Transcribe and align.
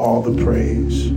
all 0.00 0.22
the 0.22 0.42
praise. 0.42 1.12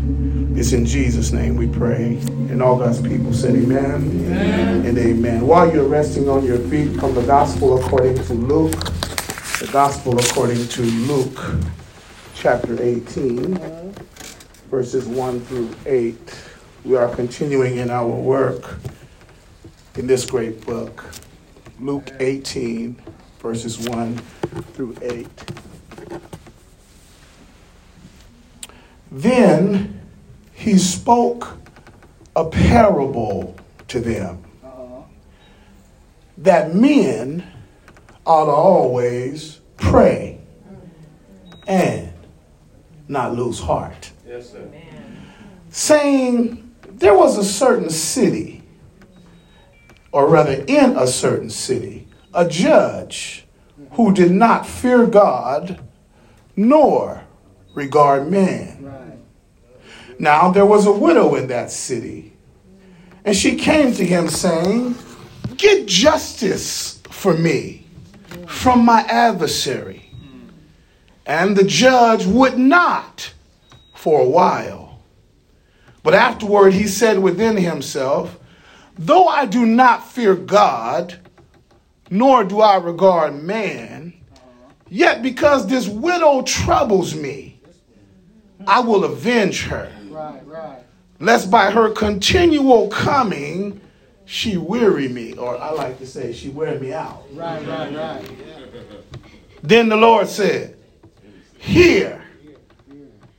It's 0.59 0.73
in 0.73 0.85
Jesus' 0.85 1.31
name 1.31 1.55
we 1.55 1.67
pray. 1.67 2.17
And 2.49 2.61
all 2.61 2.77
God's 2.77 3.01
people 3.01 3.33
said 3.33 3.55
amen, 3.55 3.95
amen. 3.95 4.85
and 4.85 4.97
amen. 4.97 5.47
While 5.47 5.73
you're 5.73 5.87
resting 5.87 6.27
on 6.27 6.45
your 6.45 6.59
feet 6.69 6.99
from 6.99 7.15
the 7.15 7.23
gospel 7.23 7.81
according 7.81 8.15
to 8.25 8.33
Luke, 8.33 8.77
the 9.59 9.69
gospel 9.71 10.19
according 10.19 10.67
to 10.67 10.81
Luke, 10.81 11.39
chapter 12.35 12.81
18, 12.83 13.93
verses 14.69 15.05
1 15.07 15.39
through 15.41 15.73
8. 15.85 16.45
We 16.83 16.97
are 16.97 17.07
continuing 17.15 17.77
in 17.77 17.89
our 17.89 18.05
work 18.05 18.79
in 19.95 20.07
this 20.07 20.25
great 20.25 20.65
book, 20.65 21.05
Luke 21.79 22.11
18, 22.19 23.01
verses 23.39 23.87
1 23.87 24.17
through 24.73 24.97
8. 25.01 25.27
Then 29.13 30.01
he 30.53 30.79
spoke 30.79 31.59
a 32.35 32.45
parable 32.45 33.55
to 33.87 33.99
them 33.99 34.43
that 36.35 36.73
men 36.73 37.43
ought 38.25 38.45
to 38.45 38.51
always 38.51 39.59
pray 39.77 40.39
and 41.67 42.11
not 43.07 43.35
lose 43.35 43.59
heart. 43.59 44.11
Yes, 44.27 44.49
sir. 44.49 44.67
Saying 45.69 46.73
there 46.87 47.15
was 47.15 47.37
a 47.37 47.43
certain 47.43 47.91
city, 47.91 48.63
or 50.11 50.27
rather 50.27 50.53
in 50.67 50.97
a 50.97 51.05
certain 51.05 51.51
city, 51.51 52.07
a 52.33 52.47
judge 52.47 53.45
who 53.91 54.11
did 54.11 54.31
not 54.31 54.65
fear 54.65 55.05
God 55.05 55.79
nor 56.55 57.23
regard 57.75 58.31
man. 58.31 59.02
Now 60.19 60.51
there 60.51 60.65
was 60.65 60.85
a 60.85 60.91
widow 60.91 61.35
in 61.35 61.47
that 61.47 61.71
city, 61.71 62.33
and 63.25 63.35
she 63.35 63.55
came 63.55 63.93
to 63.93 64.05
him 64.05 64.27
saying, 64.27 64.95
Get 65.57 65.87
justice 65.87 67.01
for 67.09 67.33
me 67.33 67.85
from 68.47 68.83
my 68.83 69.01
adversary. 69.01 70.09
And 71.25 71.55
the 71.55 71.63
judge 71.63 72.25
would 72.25 72.57
not 72.57 73.33
for 73.95 74.21
a 74.21 74.27
while. 74.27 74.99
But 76.03 76.13
afterward 76.13 76.73
he 76.73 76.87
said 76.87 77.19
within 77.19 77.55
himself, 77.55 78.37
Though 78.97 79.27
I 79.27 79.45
do 79.45 79.65
not 79.65 80.11
fear 80.11 80.35
God, 80.35 81.17
nor 82.09 82.43
do 82.43 82.59
I 82.59 82.75
regard 82.75 83.41
man, 83.41 84.13
yet 84.89 85.23
because 85.23 85.65
this 85.67 85.87
widow 85.87 86.41
troubles 86.41 87.15
me, 87.15 87.61
I 88.67 88.81
will 88.81 89.05
avenge 89.05 89.63
her 89.63 89.89
Right, 90.13 90.45
right. 90.45 90.83
Lest 91.19 91.49
by 91.49 91.71
her 91.71 91.89
continual 91.89 92.87
coming, 92.89 93.81
she 94.25 94.57
weary 94.57 95.07
me, 95.07 95.33
or 95.33 95.57
I 95.57 95.71
like 95.71 95.97
to 95.99 96.05
say, 96.05 96.33
she 96.33 96.49
wear 96.49 96.79
me 96.79 96.93
out. 96.93 97.23
Right, 97.33 97.65
right, 97.65 97.95
right. 97.95 98.31
Then 99.63 99.89
the 99.89 99.95
Lord 99.95 100.27
said, 100.27 100.77
Hear 101.57 102.23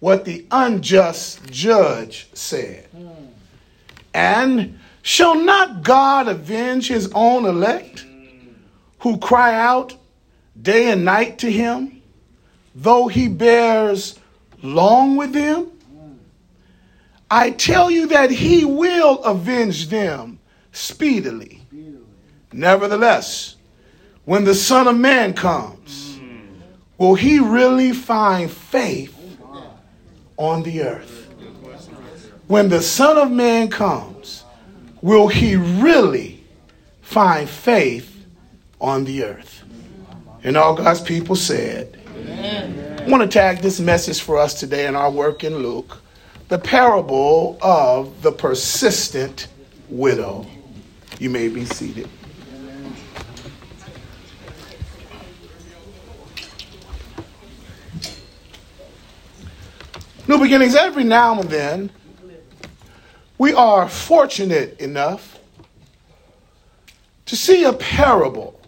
what 0.01 0.25
the 0.25 0.47
unjust 0.51 1.45
judge 1.51 2.29
said. 2.35 2.89
And 4.13 4.79
shall 5.03 5.35
not 5.37 5.83
God 5.83 6.27
avenge 6.27 6.89
his 6.89 7.11
own 7.15 7.45
elect 7.45 8.05
who 9.01 9.19
cry 9.19 9.55
out 9.55 9.97
day 10.61 10.91
and 10.91 11.05
night 11.05 11.39
to 11.39 11.53
him, 11.53 12.03
though 12.75 13.07
he 13.07 13.29
bears 13.29 14.19
long 14.63 15.17
with 15.17 15.33
them? 15.33 15.71
I 17.35 17.51
tell 17.51 17.91
you 17.91 18.07
that 18.07 18.31
he 18.31 18.65
will 18.65 19.21
avenge 19.25 19.89
them 19.89 20.39
speedily. 20.71 21.63
Nevertheless, 22.53 23.57
when 24.25 24.45
the 24.45 24.55
Son 24.55 24.87
of 24.87 24.97
Man 24.97 25.35
comes, 25.35 26.21
will 26.97 27.17
he 27.17 27.41
really 27.41 27.93
find 27.93 28.49
faith 28.49 29.19
on 30.37 30.63
the 30.63 30.83
earth? 30.83 31.29
When 32.47 32.69
the 32.69 32.81
Son 32.81 33.19
of 33.19 33.33
Man 33.33 33.69
comes, 33.69 34.45
will 35.03 35.27
he 35.27 35.57
really 35.57 36.45
find 37.01 37.51
faith 37.51 38.27
on 38.81 39.05
the 39.05 39.25
earth? 39.25 39.65
And 40.45 40.57
all 40.57 40.77
God's 40.77 41.01
people 41.01 41.35
said, 41.35 41.99
Amen. 42.17 43.01
I 43.05 43.09
want 43.09 43.25
to 43.25 43.29
tag 43.29 43.59
this 43.59 43.81
message 43.81 44.21
for 44.21 44.39
us 44.39 44.55
today 44.55 44.87
in 44.87 44.95
our 44.95 45.11
work 45.11 45.43
in 45.43 45.57
Luke 45.57 46.01
the 46.49 46.59
parable 46.59 47.59
of 47.63 48.23
the 48.23 48.33
persistent 48.33 49.49
widow. 49.89 50.47
You 51.19 51.31
may 51.31 51.49
be 51.49 51.65
seated. 51.65 52.09
New 60.27 60.39
beginnings, 60.39 60.75
every 60.75 61.05
now 61.05 61.39
and 61.39 61.51
then, 61.51 61.91
we 63.37 63.53
are 63.53 63.89
fortunate 63.89 64.81
enough 64.81 65.39
to 67.27 67.37
see 67.37 67.65
a 67.65 67.73
parable 67.73 68.59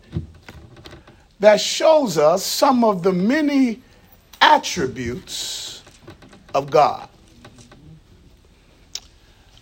that 1.41 1.61
shows 1.61 2.19
us 2.19 2.45
some 2.45 2.85
of 2.85 3.03
the 3.03 3.13
many 3.13 3.81
attributes 4.41 5.83
of 6.55 6.71
God. 6.71 7.09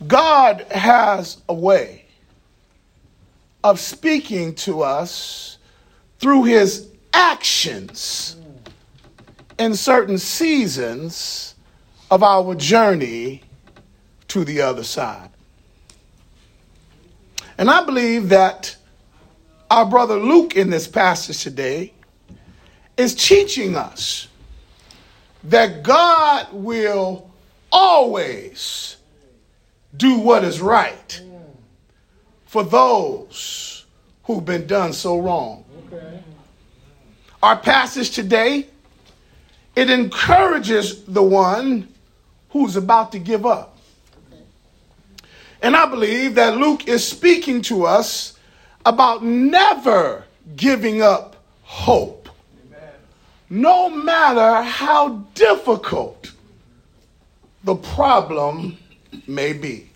God 0.06 0.62
has 0.70 1.38
a 1.48 1.54
way 1.54 2.04
of 3.62 3.80
speaking 3.80 4.54
to 4.56 4.82
us 4.82 5.58
through 6.18 6.44
his 6.44 6.88
actions 7.12 8.36
in 9.58 9.74
certain 9.74 10.18
seasons 10.18 11.54
of 12.10 12.22
our 12.22 12.54
journey 12.54 13.42
to 14.28 14.44
the 14.44 14.60
other 14.60 14.84
side. 14.84 15.30
And 17.56 17.70
I 17.70 17.84
believe 17.84 18.28
that 18.30 18.76
our 19.70 19.86
brother 19.86 20.16
Luke 20.16 20.56
in 20.56 20.70
this 20.70 20.86
passage 20.86 21.42
today 21.42 21.92
is 22.96 23.14
teaching 23.14 23.76
us 23.76 24.28
that 25.44 25.82
God 25.82 26.48
will 26.52 27.30
always 27.72 28.96
do 29.96 30.18
what 30.18 30.44
is 30.44 30.60
right 30.60 31.20
for 32.46 32.62
those 32.62 33.84
who've 34.24 34.44
been 34.44 34.66
done 34.66 34.92
so 34.92 35.18
wrong. 35.18 35.64
Okay. 35.86 36.20
Our 37.42 37.56
passage 37.56 38.10
today, 38.10 38.68
it 39.76 39.90
encourages 39.90 41.04
the 41.04 41.22
one 41.22 41.88
who's 42.50 42.76
about 42.76 43.12
to 43.12 43.18
give 43.18 43.44
up. 43.44 43.76
And 45.60 45.74
I 45.74 45.86
believe 45.86 46.34
that 46.36 46.56
Luke 46.56 46.88
is 46.88 47.06
speaking 47.06 47.62
to 47.62 47.86
us 47.86 48.38
about 48.86 49.24
never 49.24 50.24
giving 50.56 51.02
up 51.02 51.36
hope. 51.62 52.28
Amen. 52.66 52.90
No 53.50 53.88
matter 53.88 54.62
how 54.62 55.24
difficult 55.34 56.32
the 57.64 57.74
problem 57.74 58.76
may 59.26 59.52
be. 59.52 59.90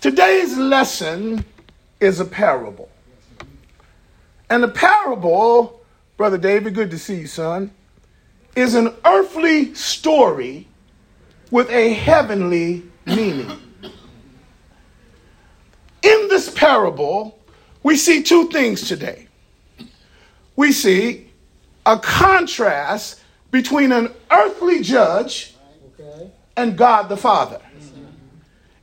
Today's 0.00 0.56
lesson 0.56 1.44
is 2.00 2.18
a 2.18 2.24
parable. 2.24 2.88
And 4.50 4.62
the 4.62 4.68
parable, 4.68 5.80
Brother 6.16 6.38
David, 6.38 6.74
good 6.74 6.90
to 6.90 6.98
see 6.98 7.20
you, 7.20 7.26
son, 7.26 7.70
is 8.56 8.74
an 8.74 8.94
earthly 9.04 9.74
story 9.74 10.66
with 11.50 11.70
a 11.70 11.92
heavenly 11.94 12.82
meaning. 13.06 13.50
In 16.02 16.28
this 16.28 16.50
parable, 16.50 17.38
we 17.82 17.96
see 17.96 18.22
two 18.22 18.48
things 18.48 18.88
today. 18.88 19.28
We 20.56 20.72
see 20.72 21.30
a 21.86 21.98
contrast 21.98 23.20
between 23.50 23.92
an 23.92 24.12
earthly 24.30 24.82
judge 24.82 25.51
and 26.56 26.76
God 26.76 27.08
the 27.08 27.16
Father. 27.16 27.60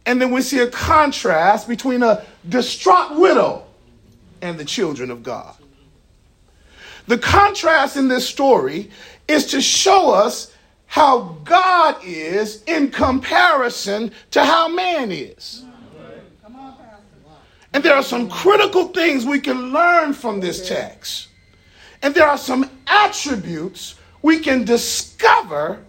And 0.05 0.21
then 0.21 0.31
we 0.31 0.41
see 0.41 0.59
a 0.59 0.67
contrast 0.67 1.67
between 1.67 2.01
a 2.01 2.25
distraught 2.47 3.19
widow 3.19 3.63
and 4.41 4.57
the 4.57 4.65
children 4.65 5.11
of 5.11 5.23
God. 5.23 5.55
The 7.07 7.17
contrast 7.17 7.97
in 7.97 8.07
this 8.07 8.27
story 8.27 8.89
is 9.27 9.45
to 9.47 9.61
show 9.61 10.11
us 10.11 10.53
how 10.85 11.37
God 11.43 11.97
is 12.03 12.63
in 12.63 12.89
comparison 12.89 14.11
to 14.31 14.43
how 14.43 14.67
man 14.67 15.11
is. 15.11 15.63
And 17.73 17.83
there 17.83 17.95
are 17.95 18.03
some 18.03 18.29
critical 18.29 18.87
things 18.87 19.25
we 19.25 19.39
can 19.39 19.71
learn 19.71 20.13
from 20.13 20.39
this 20.39 20.67
text. 20.67 21.27
And 22.01 22.15
there 22.15 22.27
are 22.27 22.37
some 22.37 22.69
attributes 22.87 23.95
we 24.21 24.39
can 24.39 24.63
discover 24.63 25.83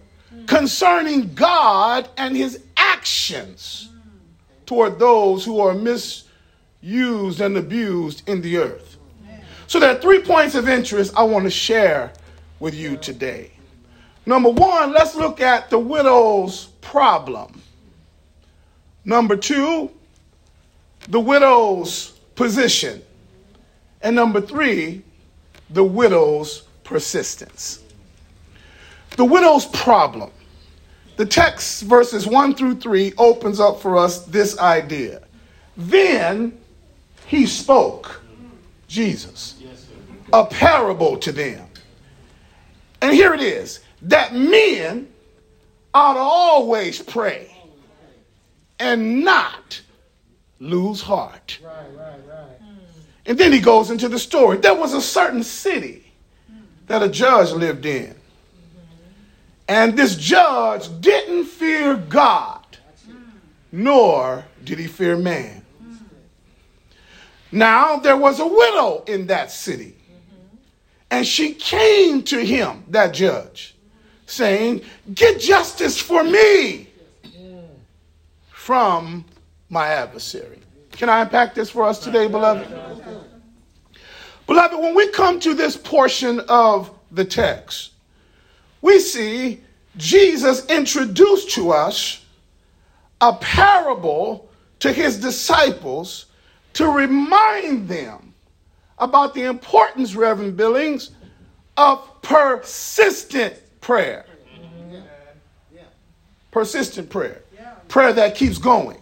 concerning 0.47 1.33
God 1.33 2.09
and 2.17 2.35
his 2.35 2.63
actions 2.77 3.89
toward 4.65 4.99
those 4.99 5.43
who 5.43 5.59
are 5.59 5.73
misused 5.73 7.41
and 7.41 7.57
abused 7.57 8.27
in 8.27 8.41
the 8.41 8.57
earth. 8.57 8.97
So 9.67 9.79
there 9.79 9.95
are 9.95 9.99
three 9.99 10.21
points 10.21 10.55
of 10.55 10.67
interest 10.67 11.13
I 11.15 11.23
want 11.23 11.45
to 11.45 11.49
share 11.49 12.11
with 12.59 12.75
you 12.75 12.97
today. 12.97 13.51
Number 14.25 14.49
one, 14.49 14.91
let's 14.91 15.15
look 15.15 15.41
at 15.41 15.69
the 15.69 15.79
widow's 15.79 16.65
problem. 16.81 17.61
Number 19.03 19.35
two, 19.35 19.89
the 21.09 21.19
widow's 21.19 22.11
position. 22.35 23.01
And 24.01 24.15
number 24.15 24.41
three, 24.41 25.03
the 25.69 25.83
widow's 25.83 26.63
persistence. 26.83 27.79
The 29.17 29.25
widow's 29.25 29.65
problem. 29.65 30.31
The 31.17 31.25
text, 31.25 31.83
verses 31.83 32.25
1 32.25 32.55
through 32.55 32.79
3, 32.79 33.13
opens 33.17 33.59
up 33.59 33.81
for 33.81 33.97
us 33.97 34.25
this 34.25 34.57
idea. 34.57 35.21
Then 35.77 36.57
he 37.27 37.45
spoke, 37.45 38.21
Jesus, 38.87 39.61
a 40.33 40.45
parable 40.45 41.17
to 41.17 41.31
them. 41.31 41.67
And 43.01 43.13
here 43.13 43.33
it 43.33 43.41
is 43.41 43.81
that 44.03 44.33
men 44.33 45.07
ought 45.93 46.13
to 46.13 46.19
always 46.19 47.01
pray 47.01 47.55
and 48.79 49.23
not 49.23 49.81
lose 50.59 51.01
heart. 51.01 51.59
Right, 51.63 51.73
right, 51.97 52.19
right. 52.27 52.47
And 53.25 53.37
then 53.37 53.51
he 53.51 53.59
goes 53.59 53.91
into 53.91 54.09
the 54.09 54.19
story. 54.19 54.57
There 54.57 54.73
was 54.73 54.93
a 54.93 55.01
certain 55.01 55.43
city 55.43 56.11
that 56.87 57.03
a 57.03 57.09
judge 57.09 57.51
lived 57.51 57.85
in. 57.85 58.15
And 59.71 59.97
this 59.97 60.17
judge 60.17 60.89
didn't 60.99 61.45
fear 61.45 61.95
God, 61.95 62.77
nor 63.71 64.43
did 64.65 64.79
he 64.79 64.87
fear 64.87 65.15
man. 65.15 65.63
Now, 67.53 67.95
there 67.95 68.17
was 68.17 68.41
a 68.41 68.45
widow 68.45 69.05
in 69.07 69.27
that 69.27 69.49
city. 69.49 69.95
And 71.09 71.25
she 71.25 71.53
came 71.53 72.21
to 72.23 72.43
him, 72.43 72.83
that 72.89 73.13
judge, 73.13 73.73
saying, 74.25 74.81
Get 75.13 75.39
justice 75.39 75.97
for 75.97 76.21
me 76.21 76.89
from 78.49 79.23
my 79.69 79.87
adversary. 79.87 80.59
Can 80.91 81.07
I 81.07 81.21
unpack 81.21 81.55
this 81.55 81.69
for 81.69 81.85
us 81.85 81.97
today, 81.99 82.27
beloved? 82.27 82.67
Beloved, 84.47 84.77
when 84.77 84.95
we 84.95 85.07
come 85.11 85.39
to 85.39 85.53
this 85.53 85.77
portion 85.77 86.41
of 86.49 86.91
the 87.09 87.23
text, 87.23 87.90
we 88.81 88.99
see 88.99 89.61
Jesus 89.97 90.65
introduced 90.67 91.51
to 91.51 91.71
us 91.71 92.25
a 93.19 93.33
parable 93.33 94.49
to 94.79 94.91
his 94.91 95.19
disciples 95.19 96.25
to 96.73 96.87
remind 96.87 97.87
them 97.87 98.33
about 98.97 99.33
the 99.33 99.43
importance, 99.43 100.15
Reverend 100.15 100.57
Billings, 100.57 101.11
of 101.77 102.21
persistent 102.21 103.55
prayer. 103.81 104.25
Persistent 106.51 107.09
prayer. 107.09 107.41
Prayer 107.87 108.13
that 108.13 108.35
keeps 108.35 108.57
going. 108.57 109.01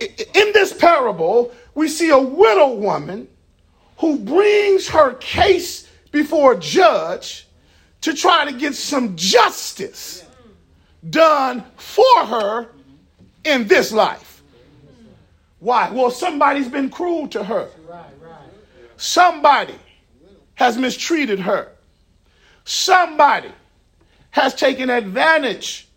In 0.00 0.52
this 0.52 0.72
parable, 0.72 1.54
we 1.74 1.88
see 1.88 2.10
a 2.10 2.18
widow 2.18 2.74
woman 2.74 3.28
who 3.98 4.18
brings 4.18 4.88
her 4.88 5.14
case 5.14 5.88
before 6.10 6.52
a 6.52 6.58
judge 6.58 7.45
to 8.06 8.14
try 8.14 8.44
to 8.44 8.52
get 8.52 8.72
some 8.72 9.16
justice 9.16 10.24
done 11.10 11.64
for 11.76 12.24
her 12.24 12.68
in 13.42 13.66
this 13.66 13.90
life. 13.90 14.44
Why? 15.58 15.90
Well, 15.90 16.12
somebody's 16.12 16.68
been 16.68 16.88
cruel 16.88 17.26
to 17.26 17.42
her. 17.42 17.68
Somebody 18.96 19.74
has 20.54 20.78
mistreated 20.78 21.40
her. 21.40 21.72
Somebody 22.64 23.50
has 24.30 24.54
taken 24.54 24.88
advantage 24.88 25.88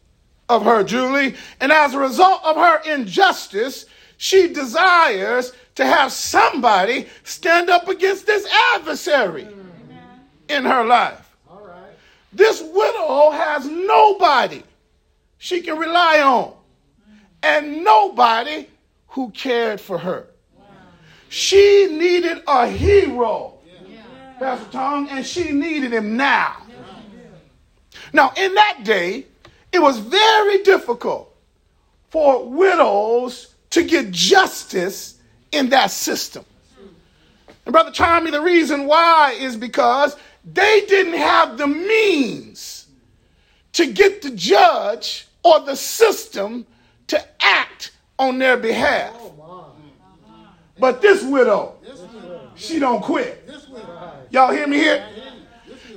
of 0.50 0.64
her, 0.66 0.84
Julie. 0.84 1.36
And 1.60 1.72
as 1.72 1.94
a 1.94 2.00
result 2.00 2.44
of 2.44 2.56
her 2.56 2.82
injustice, 2.92 3.86
she 4.18 4.52
desires 4.52 5.54
to 5.76 5.86
have 5.86 6.12
somebody 6.12 7.06
stand 7.24 7.70
up 7.70 7.88
against 7.88 8.26
this 8.26 8.48
adversary 8.74 9.48
in 10.48 10.66
her 10.66 10.84
life. 10.84 11.29
This 12.32 12.62
widow 12.62 13.32
has 13.32 13.66
nobody 13.66 14.64
she 15.38 15.62
can 15.62 15.78
rely 15.78 16.20
on 16.22 16.54
and 17.42 17.84
nobody 17.84 18.68
who 19.08 19.32
cared 19.32 19.80
for 19.82 19.98
her. 19.98 20.28
She 21.30 21.88
needed 21.92 22.44
a 22.48 22.68
hero, 22.68 23.54
Pastor 24.40 24.72
Tong, 24.72 25.10
and 25.10 25.26
she 25.26 25.52
needed 25.52 25.94
him 25.94 26.18
now. 26.18 26.58
Now, 28.12 28.34
in 28.36 28.54
that 28.56 28.84
day, 28.84 29.26
it 29.72 29.80
was 29.80 30.00
very 30.00 30.64
difficult 30.64 31.36
for 32.10 32.48
widows 32.48 33.54
to 33.72 33.84
get 33.84 34.12
justice 34.12 35.20
in 35.52 35.70
that 35.70 35.92
system. 35.92 36.44
And 37.66 37.72
Brother 37.72 37.92
Tommy, 37.92 38.32
the 38.32 38.42
reason 38.42 38.88
why 38.88 39.36
is 39.40 39.56
because 39.56 40.16
they 40.46 40.86
didn't 40.88 41.14
have 41.14 41.58
the 41.58 41.68
means 41.68 42.88
to 43.74 43.92
get 43.92 44.22
the 44.22 44.32
judge 44.32 45.28
or 45.44 45.60
the 45.62 45.76
system 45.76 46.66
to 47.08 47.24
act 47.42 47.92
on 48.18 48.40
their 48.40 48.58
behalf. 48.58 49.16
But 50.80 51.02
this 51.02 51.24
widow, 51.24 51.76
she 52.56 52.80
don't 52.80 53.02
quit. 53.02 53.50
Y'all 54.32 54.52
hear 54.52 54.68
me 54.68 54.78
here? 54.78 55.06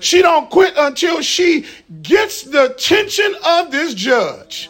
She 0.00 0.21
don't 0.21 0.50
quit 0.50 0.75
until 0.77 1.23
she 1.23 1.67
gets 2.03 2.43
the 2.43 2.73
attention 2.73 3.35
of 3.44 3.71
this 3.71 3.94
judge. 3.94 4.69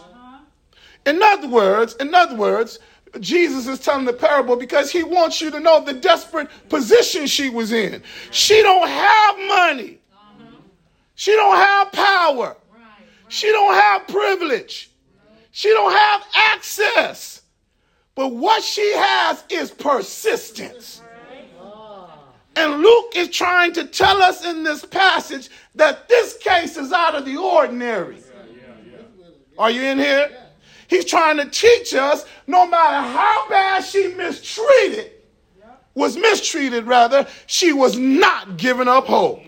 In 1.06 1.22
other 1.22 1.48
words, 1.48 1.94
in 1.94 2.14
other 2.14 2.36
words, 2.36 2.78
Jesus 3.20 3.66
is 3.66 3.78
telling 3.78 4.04
the 4.04 4.12
parable 4.12 4.56
because 4.56 4.90
he 4.90 5.02
wants 5.02 5.40
you 5.40 5.50
to 5.50 5.60
know 5.60 5.84
the 5.84 5.92
desperate 5.92 6.48
position 6.68 7.26
she 7.26 7.50
was 7.50 7.72
in. 7.72 8.02
She 8.30 8.62
don't 8.62 8.88
have 8.88 9.38
money. 9.48 9.98
She 11.14 11.32
don't 11.32 11.56
have 11.56 11.92
power. 11.92 12.56
She 13.28 13.48
don't 13.48 13.74
have 13.74 14.08
privilege. 14.08 14.90
She 15.50 15.68
don't 15.68 15.92
have 15.92 16.24
access. 16.34 17.42
But 18.14 18.28
what 18.28 18.62
she 18.62 18.92
has 18.96 19.44
is 19.48 19.70
persistence. 19.70 21.02
And 22.56 22.82
Luke 22.82 23.12
is 23.16 23.28
trying 23.28 23.72
to 23.74 23.84
tell 23.84 24.22
us 24.22 24.44
in 24.44 24.62
this 24.62 24.84
passage 24.84 25.48
that 25.74 26.08
this 26.08 26.36
case 26.38 26.76
is 26.76 26.92
out 26.92 27.14
of 27.14 27.24
the 27.24 27.36
ordinary. 27.36 28.18
Are 29.58 29.70
you 29.70 29.82
in 29.82 29.98
here? 29.98 30.41
He's 30.92 31.06
trying 31.06 31.38
to 31.38 31.46
teach 31.46 31.94
us 31.94 32.26
no 32.46 32.66
matter 32.66 33.08
how 33.08 33.48
bad 33.48 33.82
she 33.82 34.08
mistreated, 34.08 35.10
was 35.94 36.18
mistreated 36.18 36.84
rather, 36.84 37.26
she 37.46 37.72
was 37.72 37.96
not 37.96 38.58
giving 38.58 38.88
up 38.88 39.06
hope. 39.06 39.42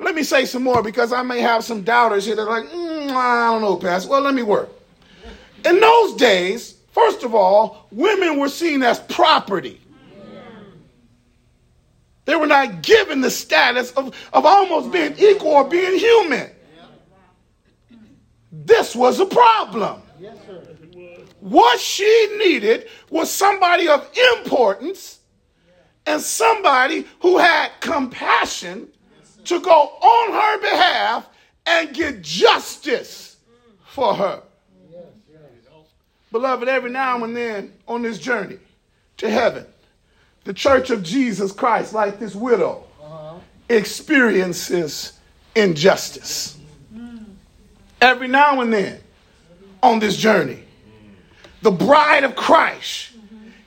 Let 0.00 0.16
me 0.16 0.24
say 0.24 0.44
some 0.44 0.64
more 0.64 0.82
because 0.82 1.12
I 1.12 1.22
may 1.22 1.40
have 1.40 1.62
some 1.62 1.82
doubters 1.84 2.26
here 2.26 2.34
that 2.34 2.42
are 2.42 2.60
like, 2.60 2.68
mm, 2.70 3.10
I 3.10 3.52
don't 3.52 3.62
know, 3.62 3.76
Pastor. 3.76 4.10
Well, 4.10 4.20
let 4.20 4.34
me 4.34 4.42
work. 4.42 4.68
In 5.64 5.78
those 5.78 6.14
days, 6.16 6.74
first 6.90 7.22
of 7.22 7.36
all, 7.36 7.86
women 7.92 8.40
were 8.40 8.48
seen 8.48 8.82
as 8.82 8.98
property. 8.98 9.80
They 12.24 12.34
were 12.34 12.48
not 12.48 12.82
given 12.82 13.20
the 13.20 13.30
status 13.30 13.92
of, 13.92 14.12
of 14.32 14.44
almost 14.44 14.90
being 14.90 15.14
equal 15.18 15.52
or 15.52 15.68
being 15.68 15.96
human. 15.96 16.50
This 18.50 18.96
was 18.96 19.20
a 19.20 19.26
problem. 19.26 20.02
What 21.40 21.80
she 21.80 22.36
needed 22.38 22.88
was 23.10 23.30
somebody 23.30 23.88
of 23.88 24.08
importance 24.34 25.20
and 26.06 26.20
somebody 26.20 27.06
who 27.20 27.38
had 27.38 27.70
compassion 27.80 28.88
to 29.44 29.60
go 29.60 29.72
on 29.72 30.32
her 30.32 30.60
behalf 30.60 31.28
and 31.66 31.94
get 31.94 32.22
justice 32.22 33.36
for 33.84 34.14
her. 34.14 34.42
Beloved, 36.30 36.68
every 36.68 36.90
now 36.90 37.22
and 37.24 37.36
then 37.36 37.72
on 37.86 38.02
this 38.02 38.18
journey 38.18 38.58
to 39.18 39.28
heaven, 39.28 39.66
the 40.44 40.54
church 40.54 40.90
of 40.90 41.02
Jesus 41.02 41.52
Christ, 41.52 41.92
like 41.92 42.18
this 42.18 42.34
widow, 42.34 42.84
uh-huh. 43.02 43.34
experiences 43.68 45.18
injustice. 45.54 46.58
Every 48.00 48.26
now 48.26 48.60
and 48.62 48.72
then 48.72 49.00
on 49.82 49.98
this 49.98 50.16
journey, 50.16 50.62
the 51.62 51.70
bride 51.70 52.24
of 52.24 52.36
Christ 52.36 53.10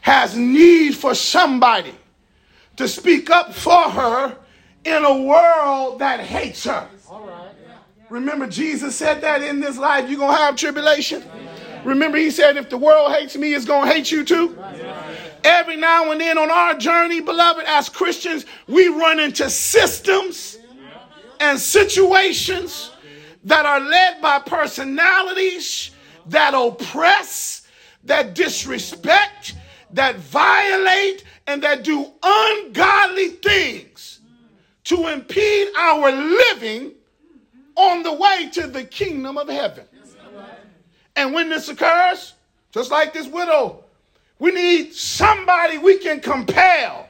has 0.01 0.37
need 0.37 0.95
for 0.95 1.15
somebody 1.15 1.95
to 2.77 2.87
speak 2.87 3.29
up 3.29 3.53
for 3.53 3.89
her 3.89 4.37
in 4.83 5.03
a 5.03 5.23
world 5.23 5.99
that 5.99 6.19
hates 6.19 6.63
her. 6.65 6.87
Remember, 8.09 8.47
Jesus 8.47 8.95
said 8.95 9.21
that 9.21 9.41
in 9.41 9.59
this 9.59 9.77
life, 9.77 10.09
you're 10.09 10.19
going 10.19 10.35
to 10.35 10.37
have 10.37 10.55
tribulation. 10.55 11.23
Remember, 11.83 12.17
he 12.17 12.29
said, 12.29 12.57
if 12.57 12.69
the 12.69 12.77
world 12.77 13.11
hates 13.11 13.35
me, 13.35 13.53
it's 13.53 13.65
going 13.65 13.87
to 13.87 13.93
hate 13.93 14.11
you 14.11 14.23
too. 14.23 14.57
Every 15.43 15.75
now 15.75 16.11
and 16.11 16.21
then 16.21 16.37
on 16.37 16.51
our 16.51 16.75
journey, 16.75 17.21
beloved, 17.21 17.65
as 17.67 17.89
Christians, 17.89 18.45
we 18.67 18.87
run 18.87 19.19
into 19.19 19.49
systems 19.49 20.57
and 21.39 21.59
situations 21.59 22.91
that 23.43 23.65
are 23.65 23.79
led 23.79 24.21
by 24.21 24.39
personalities 24.39 25.91
that 26.27 26.53
oppress, 26.53 27.67
that 28.03 28.35
disrespect, 28.35 29.55
that 29.91 30.15
violate, 30.17 31.23
and 31.47 31.63
that 31.63 31.83
do 31.83 32.11
ungodly 32.23 33.29
things 33.29 34.19
to 34.85 35.07
impede 35.07 35.67
our 35.77 36.11
living 36.11 36.91
on 37.75 38.03
the 38.03 38.13
way 38.13 38.49
to 38.53 38.67
the 38.67 38.83
kingdom 38.83 39.37
of 39.37 39.49
heaven. 39.49 39.85
And 41.15 41.33
when 41.33 41.49
this 41.49 41.69
occurs, 41.69 42.33
just 42.71 42.91
like 42.91 43.13
this 43.13 43.27
widow, 43.27 43.83
we 44.37 44.51
need 44.51 44.93
somebody 44.93 45.77
we 45.77 45.97
can 45.97 46.19
compel, 46.19 47.07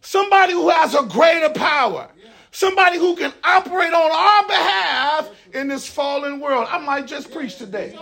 somebody 0.00 0.52
who 0.52 0.68
has 0.68 0.94
a 0.94 1.02
greater 1.02 1.50
power, 1.50 2.08
somebody 2.52 2.98
who 2.98 3.16
can 3.16 3.32
operate 3.42 3.92
on 3.92 4.10
our 4.12 4.46
behalf 4.46 5.30
in 5.52 5.66
this 5.66 5.88
fallen 5.88 6.38
world. 6.38 6.68
I 6.70 6.78
might 6.78 7.06
just 7.06 7.32
preach 7.32 7.56
today. 7.56 7.98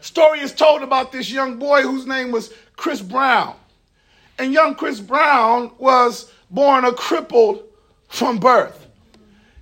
Story 0.00 0.40
is 0.40 0.52
told 0.52 0.82
about 0.82 1.10
this 1.10 1.30
young 1.30 1.58
boy 1.58 1.82
whose 1.82 2.06
name 2.06 2.30
was 2.30 2.52
Chris 2.76 3.00
Brown. 3.00 3.56
And 4.38 4.52
young 4.52 4.74
Chris 4.74 5.00
Brown 5.00 5.72
was 5.78 6.30
born 6.50 6.84
a 6.84 6.92
crippled 6.92 7.64
from 8.08 8.38
birth. 8.38 8.86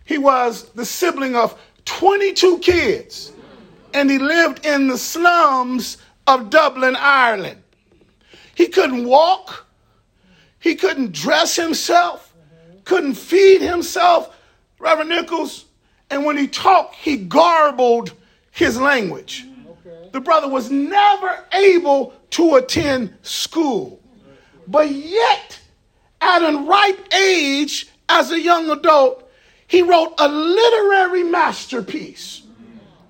He 0.05 0.19
was 0.19 0.65
the 0.71 0.85
sibling 0.85 1.37
of 1.37 1.59
22 1.85 2.59
kids, 2.59 3.33
and 3.95 4.11
he 4.11 4.19
lived 4.19 4.67
in 4.67 4.89
the 4.89 4.99
slums 4.99 5.99
of 6.27 6.51
Dublin, 6.51 6.97
Ireland. 6.99 7.63
He 8.55 8.67
couldn't 8.67 9.05
walk, 9.05 9.67
he 10.59 10.75
couldn't 10.75 11.13
dress 11.13 11.57
himself, 11.57 12.32
couldn't 12.85 13.15
feed 13.15 13.61
himself, 13.61 14.37
Reverend 14.79 15.11
Nichols. 15.11 15.67
And 16.11 16.25
when 16.25 16.37
he 16.37 16.47
talked, 16.47 16.95
he 16.97 17.17
garbled 17.17 18.13
his 18.51 18.79
language. 18.79 19.47
The 20.13 20.21
brother 20.21 20.49
was 20.49 20.71
never 20.71 21.45
able 21.53 22.13
to 22.31 22.57
attend 22.57 23.15
school. 23.23 24.01
But 24.69 24.91
yet, 24.91 25.59
at 26.21 26.43
a 26.43 26.59
ripe 26.59 27.15
age, 27.15 27.89
as 28.09 28.31
a 28.31 28.41
young 28.41 28.71
adult, 28.71 29.31
he 29.67 29.81
wrote 29.83 30.15
a 30.19 30.29
literary 30.29 31.23
masterpiece 31.23 32.43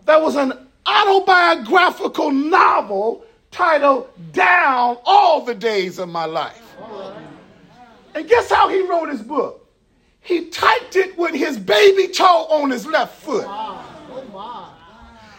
that 0.04 0.22
was 0.22 0.36
an 0.36 0.52
autobiographical 0.86 2.30
novel 2.30 3.24
titled 3.50 4.08
Down 4.32 4.96
All 5.04 5.44
the 5.44 5.54
Days 5.54 5.98
of 5.98 6.08
My 6.08 6.24
Life. 6.24 6.76
And 8.14 8.28
guess 8.28 8.50
how 8.50 8.68
he 8.68 8.82
wrote 8.82 9.08
his 9.08 9.22
book? 9.22 9.61
He 10.22 10.46
typed 10.46 10.96
it 10.96 11.18
with 11.18 11.34
his 11.34 11.58
baby 11.58 12.08
toe 12.08 12.46
on 12.48 12.70
his 12.70 12.86
left 12.86 13.20
foot. 13.22 13.44
Oh, 13.46 14.74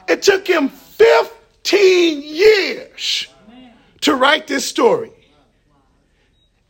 it 0.08 0.22
took 0.22 0.46
him 0.46 0.70
15 0.70 2.22
years 2.22 3.28
to 4.02 4.16
write 4.16 4.48
this 4.48 4.66
story. 4.66 5.12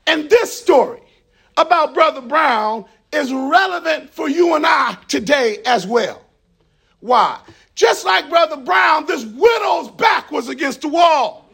And 0.06 0.30
this 0.30 0.56
story 0.56 1.02
about 1.58 1.94
Brother 1.94 2.22
Brown 2.22 2.86
is 3.12 3.34
relevant 3.34 4.14
for 4.14 4.30
you 4.30 4.56
and 4.56 4.66
I 4.66 4.98
today 5.08 5.60
as 5.66 5.88
well. 5.88 6.22
Why? 7.00 7.40
Just 7.76 8.06
like 8.06 8.30
Brother 8.30 8.58
Brown, 8.58 9.06
this 9.06 9.26
widow's 9.26 9.90
back 9.92 10.32
was 10.32 10.50
against 10.50 10.82
the 10.82 10.88
wall. 10.88 11.50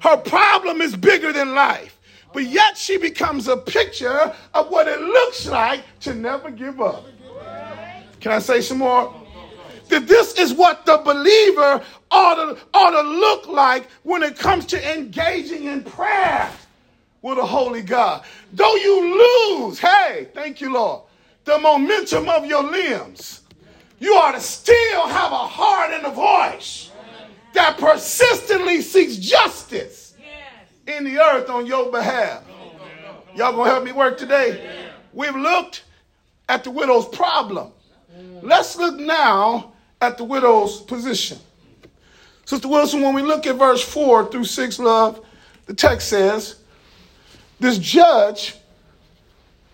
Her 0.00 0.16
problem 0.16 0.80
is 0.80 0.96
bigger 0.96 1.32
than 1.32 1.54
life, 1.54 1.91
but 2.32 2.44
yet 2.44 2.76
she 2.76 2.96
becomes 2.96 3.48
a 3.48 3.56
picture 3.56 4.34
of 4.54 4.68
what 4.68 4.88
it 4.88 5.00
looks 5.00 5.46
like 5.46 5.82
to 6.00 6.14
never 6.14 6.50
give 6.50 6.80
up. 6.80 7.04
Can 8.20 8.32
I 8.32 8.38
say 8.38 8.60
some 8.60 8.78
more? 8.78 9.14
That 9.88 10.06
this 10.06 10.38
is 10.38 10.54
what 10.54 10.86
the 10.86 10.98
believer 10.98 11.84
ought 12.10 12.34
to, 12.36 12.58
ought 12.72 12.90
to 12.90 13.08
look 13.08 13.48
like 13.48 13.90
when 14.04 14.22
it 14.22 14.38
comes 14.38 14.64
to 14.66 14.98
engaging 14.98 15.64
in 15.64 15.82
prayer 15.82 16.50
with 17.20 17.38
a 17.38 17.44
holy 17.44 17.82
God. 17.82 18.24
Though 18.52 18.74
you 18.76 19.66
lose, 19.68 19.78
hey, 19.78 20.28
thank 20.34 20.60
you, 20.60 20.72
Lord, 20.72 21.02
the 21.44 21.58
momentum 21.58 22.28
of 22.28 22.46
your 22.46 22.62
limbs, 22.62 23.42
you 23.98 24.14
ought 24.14 24.32
to 24.32 24.40
still 24.40 25.06
have 25.06 25.32
a 25.32 25.36
heart 25.36 25.92
and 25.92 26.06
a 26.06 26.10
voice 26.10 26.90
that 27.54 27.76
persistently 27.78 28.80
seeks 28.80 29.16
justice 29.16 30.01
in 30.86 31.04
the 31.04 31.18
earth 31.18 31.48
on 31.48 31.66
your 31.66 31.90
behalf. 31.90 32.42
Y'all 33.34 33.52
gonna 33.52 33.70
help 33.70 33.84
me 33.84 33.92
work 33.92 34.18
today? 34.18 34.88
We've 35.12 35.36
looked 35.36 35.84
at 36.48 36.64
the 36.64 36.70
widow's 36.70 37.08
problem. 37.08 37.72
Let's 38.42 38.76
look 38.76 38.98
now 38.98 39.72
at 40.00 40.18
the 40.18 40.24
widow's 40.24 40.80
position. 40.82 41.38
Sister 42.44 42.68
Wilson, 42.68 43.00
when 43.00 43.14
we 43.14 43.22
look 43.22 43.46
at 43.46 43.56
verse 43.56 43.82
4 43.82 44.30
through 44.30 44.44
6, 44.44 44.78
love, 44.80 45.24
the 45.66 45.74
text 45.74 46.08
says, 46.08 46.56
this 47.60 47.78
judge 47.78 48.56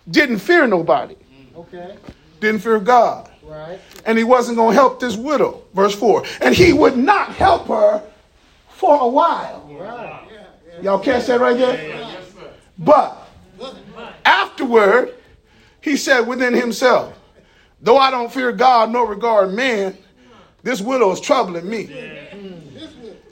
didn't 0.09 0.39
fear 0.39 0.67
nobody. 0.67 1.15
Okay. 1.55 1.97
Didn't 2.39 2.61
fear 2.61 2.79
God. 2.79 3.29
Right. 3.43 3.79
And 4.05 4.17
he 4.17 4.23
wasn't 4.23 4.57
going 4.57 4.75
to 4.75 4.79
help 4.79 4.99
this 4.99 5.17
widow. 5.17 5.63
Verse 5.73 5.95
4. 5.95 6.23
And 6.41 6.53
he 6.53 6.71
would 6.71 6.95
not 6.95 7.33
help 7.33 7.67
her 7.67 8.03
for 8.69 9.01
a 9.01 9.07
while. 9.07 9.67
Right. 9.71 10.28
Y'all 10.81 10.99
catch 10.99 11.27
that 11.27 11.39
right 11.39 11.57
there? 11.57 12.17
But 12.77 13.27
afterward, 14.25 15.15
he 15.81 15.97
said 15.97 16.21
within 16.21 16.53
himself, 16.53 17.15
Though 17.81 17.97
I 17.97 18.11
don't 18.11 18.31
fear 18.31 18.51
God 18.51 18.91
nor 18.91 19.07
regard 19.07 19.53
man, 19.53 19.97
this 20.63 20.81
widow 20.81 21.11
is 21.11 21.21
troubling 21.21 21.69
me. 21.69 21.89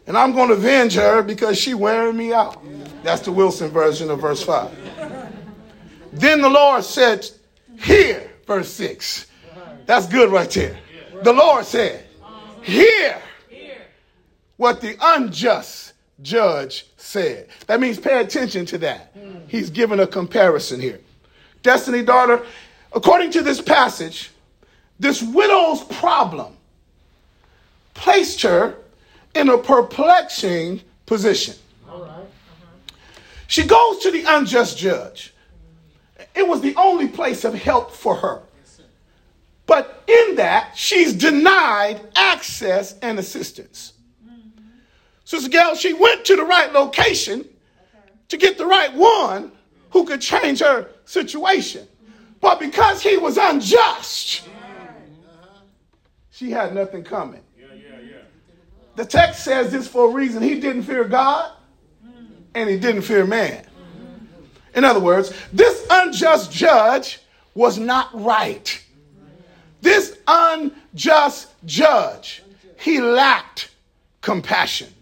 And 0.05 0.17
I'm 0.17 0.31
going 0.33 0.47
to 0.47 0.53
avenge 0.53 0.95
her 0.95 1.21
because 1.21 1.57
she 1.57 1.73
wearing 1.73 2.15
me 2.15 2.33
out. 2.33 2.63
That's 3.03 3.21
the 3.21 3.31
Wilson 3.31 3.71
version 3.71 4.09
of 4.09 4.21
verse 4.21 4.41
5. 4.41 4.71
Then 6.13 6.41
the 6.41 6.49
Lord 6.49 6.83
said, 6.83 7.29
Hear, 7.79 8.31
verse 8.45 8.71
6. 8.73 9.27
That's 9.85 10.07
good 10.07 10.31
right 10.31 10.49
there. 10.49 10.77
The 11.23 11.33
Lord 11.33 11.65
said, 11.65 12.05
Hear 12.63 13.21
what 14.55 14.81
the 14.81 14.97
unjust 14.99 15.93
judge 16.21 16.86
said. 16.97 17.47
That 17.67 17.79
means 17.79 17.99
pay 17.99 18.19
attention 18.19 18.65
to 18.67 18.77
that. 18.79 19.15
He's 19.47 19.69
given 19.69 19.99
a 19.99 20.07
comparison 20.07 20.79
here. 20.81 20.99
Destiny, 21.63 22.03
daughter, 22.03 22.45
according 22.93 23.31
to 23.31 23.41
this 23.41 23.61
passage, 23.61 24.31
this 24.99 25.21
widow's 25.21 25.83
problem 25.83 26.53
placed 27.93 28.41
her 28.41 28.75
in 29.35 29.49
a 29.49 29.57
perplexing 29.57 30.81
position. 31.05 31.55
She 33.47 33.65
goes 33.65 33.99
to 33.99 34.11
the 34.11 34.23
unjust 34.27 34.77
judge. 34.77 35.33
It 36.35 36.47
was 36.47 36.61
the 36.61 36.75
only 36.75 37.07
place 37.07 37.45
of 37.45 37.53
help 37.53 37.91
for 37.91 38.15
her. 38.15 38.41
But 39.65 40.03
in 40.07 40.35
that, 40.35 40.71
she's 40.75 41.13
denied 41.13 42.01
access 42.15 42.97
and 42.99 43.19
assistance. 43.19 43.93
Sister 45.27 45.49
Gail, 45.49 45.75
she 45.75 45.91
went 45.91 46.23
to 46.23 46.37
the 46.37 46.45
right 46.45 46.71
location 46.71 47.43
to 48.29 48.37
get 48.37 48.57
the 48.57 48.65
right 48.65 48.93
one 48.93 49.51
who 49.89 50.05
could 50.05 50.21
change 50.21 50.61
her 50.61 50.89
situation. 51.03 51.85
But 52.39 52.61
because 52.61 53.01
he 53.01 53.17
was 53.17 53.35
unjust, 53.35 54.47
she 56.31 56.49
had 56.49 56.73
nothing 56.73 57.03
coming. 57.03 57.41
The 58.95 59.03
text 59.03 59.43
says 59.43 59.69
this 59.69 59.85
for 59.85 60.09
a 60.09 60.13
reason. 60.13 60.41
He 60.41 60.61
didn't 60.61 60.83
fear 60.83 61.03
God 61.03 61.51
and 62.55 62.69
he 62.69 62.79
didn't 62.79 63.01
fear 63.01 63.25
man. 63.25 63.65
In 64.75 64.85
other 64.85 65.01
words, 65.01 65.33
this 65.51 65.85
unjust 65.89 66.53
judge 66.53 67.19
was 67.53 67.77
not 67.77 68.07
right. 68.13 68.81
This 69.81 70.19
unjust 70.25 71.49
judge, 71.65 72.43
he 72.79 73.01
lacked 73.01 73.71
compassion. 74.21 74.93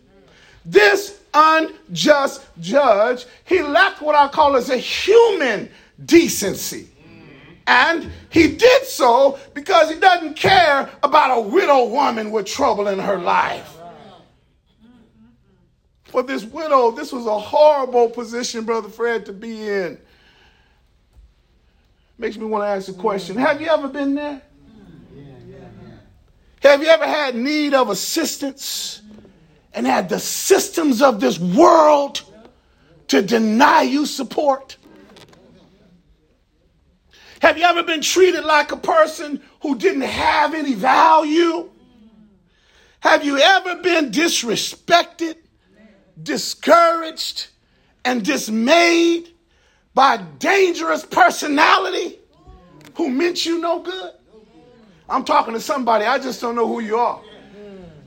This 0.66 1.20
unjust 1.34 2.46
judge, 2.60 3.26
he 3.46 3.62
lacked 3.62 4.02
what 4.02 4.16
I 4.16 4.28
call 4.28 4.56
as 4.56 4.70
a 4.70 4.78
human 4.78 5.70
decency. 6.06 6.90
And 7.68 8.12
he 8.30 8.56
did 8.56 8.86
so 8.86 9.40
because 9.54 9.90
he 9.90 10.00
doesn't 10.00 10.36
care 10.36 10.90
about 11.02 11.38
a 11.38 11.42
widow 11.42 11.86
woman 11.86 12.32
with 12.32 12.46
trouble 12.46 12.88
in 12.88 13.00
her 13.00 13.18
life 13.18 13.76
for 16.16 16.24
this 16.24 16.46
widow, 16.46 16.92
this 16.92 17.12
was 17.12 17.26
a 17.26 17.38
horrible 17.38 18.10
position, 18.10 18.64
Brother 18.64 18.88
Fred, 18.88 19.26
to 19.26 19.34
be 19.34 19.68
in. 19.68 19.98
Makes 22.18 22.38
me 22.38 22.46
want 22.46 22.64
to 22.64 22.68
ask 22.68 22.88
a 22.88 22.94
question. 22.94 23.36
Have 23.36 23.60
you 23.60 23.68
ever 23.68 23.90
been 23.90 24.16
there? 24.16 24.42
Have 26.62 26.82
you 26.82 26.88
ever 26.88 27.06
had 27.06 27.36
need 27.36 27.74
of 27.74 27.90
assistance 27.90 29.02
and 29.76 29.86
had 29.86 30.08
the 30.08 30.20
systems 30.20 31.02
of 31.02 31.20
this 31.20 31.38
world 31.38 32.24
to 33.10 33.22
deny 33.22 33.82
you 33.82 34.06
support? 34.06 34.78
Have 37.42 37.58
you 37.58 37.66
ever 37.66 37.84
been 37.84 38.02
treated 38.02 38.46
like 38.46 38.72
a 38.72 38.78
person 38.78 39.42
who 39.62 39.78
didn't 39.78 40.02
have 40.02 40.56
any 40.56 40.74
value? 40.74 41.70
Have 43.02 43.24
you 43.24 43.38
ever 43.38 43.76
been 43.76 44.10
disrespected, 44.10 45.36
discouraged, 46.24 47.48
and 48.06 48.24
dismayed 48.24 49.30
by 49.94 50.16
a 50.16 50.24
dangerous 50.40 51.06
personality 51.06 52.18
who 52.96 53.10
meant 53.10 53.46
you 53.46 53.60
no 53.60 53.80
good? 53.80 54.14
I'm 55.08 55.26
talking 55.26 55.54
to 55.54 55.60
somebody, 55.60 56.06
I 56.06 56.18
just 56.18 56.42
don't 56.42 56.56
know 56.56 56.68
who 56.68 56.80
you 56.80 56.98
are. 56.98 57.22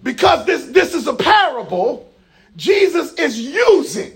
Because 0.02 0.46
this, 0.46 0.66
this 0.66 0.94
is 0.94 1.06
a 1.06 1.14
parable, 1.14 2.12
Jesus 2.56 3.12
is 3.14 3.40
using 3.40 4.12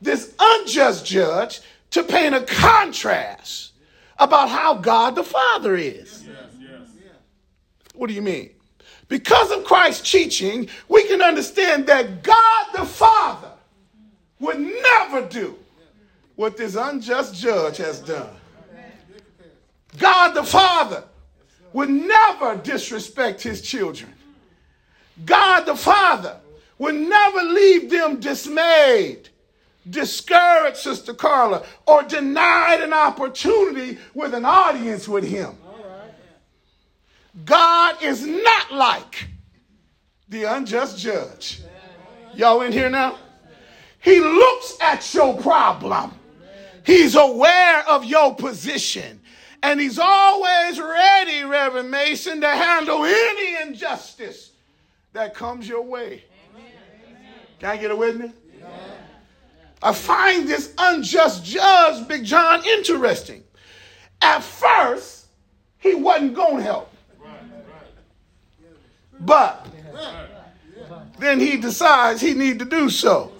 this 0.00 0.34
unjust 0.38 1.06
judge 1.06 1.60
to 1.90 2.02
paint 2.02 2.34
a 2.34 2.42
contrast 2.42 3.72
about 4.18 4.48
how 4.48 4.74
God 4.74 5.14
the 5.14 5.24
Father 5.24 5.76
is. 5.76 6.26
What 7.94 8.08
do 8.08 8.14
you 8.14 8.22
mean? 8.22 8.50
Because 9.08 9.50
of 9.50 9.64
Christ's 9.64 10.10
teaching, 10.10 10.68
we 10.88 11.04
can 11.04 11.22
understand 11.22 11.86
that 11.86 12.22
God 12.22 12.66
the 12.74 12.84
Father 12.84 13.50
would 14.40 14.58
never 14.58 15.22
do 15.22 15.56
what 16.36 16.56
this 16.56 16.74
unjust 16.74 17.34
judge 17.34 17.76
has 17.76 18.00
done. 18.00 18.30
God 19.98 20.32
the 20.32 20.42
Father 20.42 21.04
would 21.72 21.90
never 21.90 22.56
disrespect 22.56 23.42
his 23.42 23.62
children. 23.62 24.12
God 25.24 25.64
the 25.64 25.76
Father 25.76 26.36
will 26.78 26.94
never 26.94 27.42
leave 27.42 27.90
them 27.90 28.18
dismayed, 28.18 29.28
discouraged, 29.88 30.78
Sister 30.78 31.14
Carla, 31.14 31.64
or 31.86 32.02
denied 32.02 32.80
an 32.80 32.92
opportunity 32.92 33.98
with 34.12 34.34
an 34.34 34.44
audience 34.44 35.06
with 35.06 35.24
him. 35.24 35.56
God 37.44 38.02
is 38.02 38.24
not 38.24 38.72
like 38.72 39.28
the 40.28 40.44
unjust 40.44 40.98
judge. 40.98 41.62
Y'all 42.34 42.62
in 42.62 42.72
here 42.72 42.90
now? 42.90 43.18
He 44.00 44.20
looks 44.20 44.76
at 44.80 45.14
your 45.14 45.40
problem. 45.40 46.12
He's 46.84 47.14
aware 47.14 47.88
of 47.88 48.04
your 48.04 48.34
position. 48.34 49.20
And 49.62 49.80
he's 49.80 49.98
always 49.98 50.78
ready, 50.78 51.42
Reverend 51.42 51.90
Mason, 51.90 52.40
to 52.42 52.48
handle 52.48 53.04
any 53.04 53.62
injustice 53.62 54.50
that 55.14 55.32
comes 55.32 55.66
your 55.66 55.82
way. 55.82 56.24
Can 57.60 57.70
I 57.70 57.76
get 57.76 57.86
it 57.86 57.92
a 57.92 57.96
witness? 57.96 58.32
I 59.82 59.92
find 59.92 60.46
this 60.46 60.74
unjust 60.76 61.44
judge, 61.44 62.06
Big 62.08 62.24
John, 62.24 62.66
interesting. 62.66 63.44
At 64.20 64.42
first, 64.42 65.26
he 65.78 65.94
wasn't 65.94 66.34
going 66.34 66.56
to 66.56 66.62
help. 66.62 66.90
But 69.20 69.66
then 71.18 71.38
he 71.38 71.56
decides 71.58 72.20
he 72.20 72.34
need 72.34 72.58
to 72.58 72.64
do 72.64 72.90
so. 72.90 73.32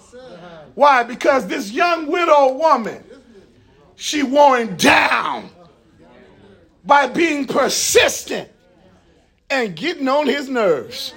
Why? 0.75 1.03
Because 1.03 1.47
this 1.47 1.71
young 1.71 2.07
widow 2.07 2.53
woman, 2.53 3.03
she 3.95 4.23
wore 4.23 4.57
him 4.57 4.75
down 4.77 5.49
by 6.85 7.07
being 7.07 7.45
persistent 7.45 8.49
and 9.49 9.75
getting 9.75 10.07
on 10.07 10.27
his 10.27 10.47
nerves. 10.47 11.13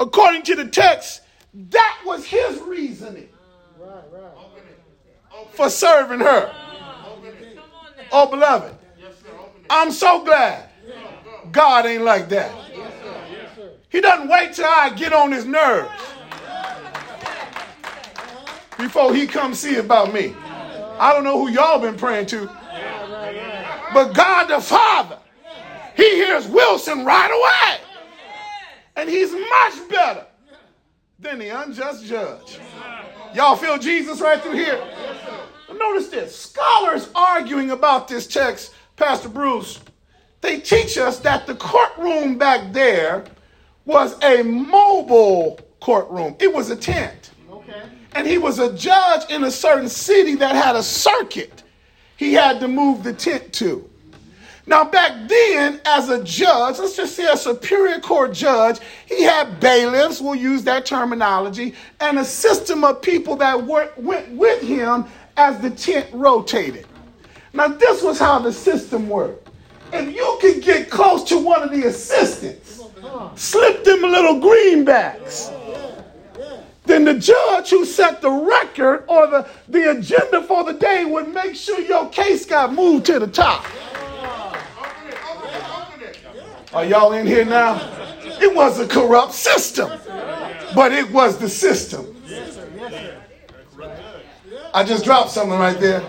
According 0.00 0.42
to 0.42 0.56
the 0.56 0.66
text, 0.66 1.22
that 1.70 2.00
was 2.04 2.24
his 2.24 2.60
reasoning 2.60 3.28
for 5.52 5.70
serving 5.70 6.20
her. 6.20 6.52
Oh, 8.12 8.26
beloved, 8.28 8.74
I'm 9.70 9.90
so 9.90 10.24
glad 10.24 10.68
God 11.52 11.86
ain't 11.86 12.02
like 12.02 12.28
that. 12.30 12.52
He 13.88 14.00
doesn't 14.00 14.28
wait 14.28 14.54
till 14.54 14.66
I 14.66 14.90
get 14.90 15.12
on 15.12 15.30
his 15.30 15.44
nerves 15.44 15.90
before 18.76 19.14
he 19.14 19.26
comes 19.26 19.60
see 19.60 19.76
about 19.76 20.12
me. 20.12 20.34
I 20.98 21.12
don't 21.12 21.24
know 21.24 21.38
who 21.44 21.50
y'all 21.50 21.78
been 21.78 21.96
praying 21.96 22.26
to, 22.26 22.46
but 23.92 24.12
God 24.12 24.46
the 24.46 24.60
Father, 24.60 25.18
he 25.96 26.08
hears 26.16 26.46
Wilson 26.48 27.04
right 27.04 27.30
away. 27.30 27.83
And 28.96 29.08
he's 29.08 29.32
much 29.32 29.88
better 29.88 30.26
than 31.18 31.38
the 31.38 31.48
unjust 31.48 32.04
judge. 32.04 32.58
Y'all 33.34 33.56
feel 33.56 33.78
Jesus 33.78 34.20
right 34.20 34.40
through 34.40 34.52
here? 34.52 34.82
Notice 35.72 36.08
this. 36.08 36.36
Scholars 36.36 37.10
arguing 37.14 37.72
about 37.72 38.06
this 38.06 38.26
text, 38.26 38.74
Pastor 38.96 39.28
Bruce, 39.28 39.80
they 40.40 40.60
teach 40.60 40.98
us 40.98 41.18
that 41.20 41.46
the 41.46 41.54
courtroom 41.54 42.38
back 42.38 42.72
there 42.72 43.24
was 43.84 44.16
a 44.22 44.42
mobile 44.42 45.58
courtroom. 45.80 46.36
It 46.38 46.52
was 46.52 46.70
a 46.70 46.76
tent. 46.76 47.32
Okay. 47.50 47.82
And 48.12 48.26
he 48.26 48.38
was 48.38 48.58
a 48.60 48.72
judge 48.74 49.30
in 49.30 49.44
a 49.44 49.50
certain 49.50 49.88
city 49.88 50.36
that 50.36 50.54
had 50.54 50.76
a 50.76 50.82
circuit 50.82 51.64
he 52.16 52.32
had 52.32 52.60
to 52.60 52.68
move 52.68 53.02
the 53.02 53.12
tent 53.12 53.52
to. 53.54 53.88
Now, 54.66 54.84
back 54.84 55.28
then, 55.28 55.80
as 55.84 56.08
a 56.08 56.24
judge, 56.24 56.78
let's 56.78 56.96
just 56.96 57.14
say 57.14 57.30
a 57.30 57.36
superior 57.36 58.00
court 58.00 58.32
judge, 58.32 58.80
he 59.06 59.22
had 59.22 59.60
bailiffs, 59.60 60.22
we'll 60.22 60.34
use 60.34 60.64
that 60.64 60.86
terminology, 60.86 61.74
and 62.00 62.18
a 62.18 62.24
system 62.24 62.82
of 62.82 63.02
people 63.02 63.36
that 63.36 63.62
went 63.62 63.96
with 63.98 64.62
him 64.62 65.04
as 65.36 65.60
the 65.60 65.68
tent 65.70 66.08
rotated. 66.14 66.86
Now, 67.52 67.68
this 67.68 68.02
was 68.02 68.18
how 68.18 68.38
the 68.38 68.52
system 68.52 69.08
worked. 69.08 69.50
If 69.92 70.14
you 70.14 70.38
could 70.40 70.62
get 70.62 70.90
close 70.90 71.24
to 71.24 71.38
one 71.38 71.62
of 71.62 71.70
the 71.70 71.86
assistants, 71.86 72.82
slip 73.36 73.84
them 73.84 74.02
a 74.02 74.08
little 74.08 74.40
greenbacks, 74.40 75.52
then 76.84 77.04
the 77.04 77.14
judge 77.14 77.70
who 77.70 77.84
set 77.84 78.20
the 78.20 78.30
record 78.30 79.04
or 79.08 79.26
the, 79.26 79.48
the 79.68 79.90
agenda 79.90 80.42
for 80.42 80.64
the 80.64 80.72
day 80.72 81.04
would 81.04 81.32
make 81.32 81.54
sure 81.54 81.80
your 81.80 82.08
case 82.08 82.44
got 82.46 82.72
moved 82.72 83.06
to 83.06 83.18
the 83.18 83.26
top. 83.26 83.64
Are 86.74 86.84
y'all 86.84 87.12
in 87.12 87.24
here 87.24 87.44
now? 87.44 87.76
It 88.40 88.52
was 88.52 88.80
a 88.80 88.88
corrupt 88.88 89.32
system, 89.32 89.88
but 90.74 90.90
it 90.90 91.08
was 91.12 91.38
the 91.38 91.48
system. 91.48 92.16
I 94.74 94.82
just 94.82 95.04
dropped 95.04 95.30
something 95.30 95.56
right 95.56 95.78
there. 95.78 96.02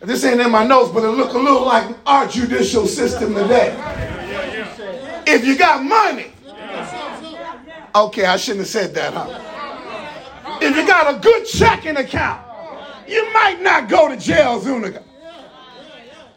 This 0.00 0.24
ain't 0.24 0.40
in 0.40 0.50
my 0.50 0.66
notes, 0.66 0.90
but 0.90 1.04
it 1.04 1.10
look 1.10 1.34
a 1.34 1.38
little 1.38 1.64
like 1.64 1.96
our 2.04 2.26
judicial 2.26 2.88
system 2.88 3.32
today. 3.32 3.76
If 5.24 5.46
you 5.46 5.56
got 5.56 5.84
money, 5.84 6.32
okay, 7.94 8.24
I 8.24 8.36
shouldn't 8.38 8.62
have 8.62 8.68
said 8.68 8.94
that, 8.94 9.14
huh? 9.14 10.58
If 10.60 10.74
you 10.76 10.84
got 10.84 11.14
a 11.14 11.18
good 11.20 11.46
checking 11.46 11.96
account, 11.96 12.44
you 13.06 13.32
might 13.32 13.62
not 13.62 13.88
go 13.88 14.08
to 14.08 14.16
jail, 14.16 14.58
Zuniga. 14.58 15.04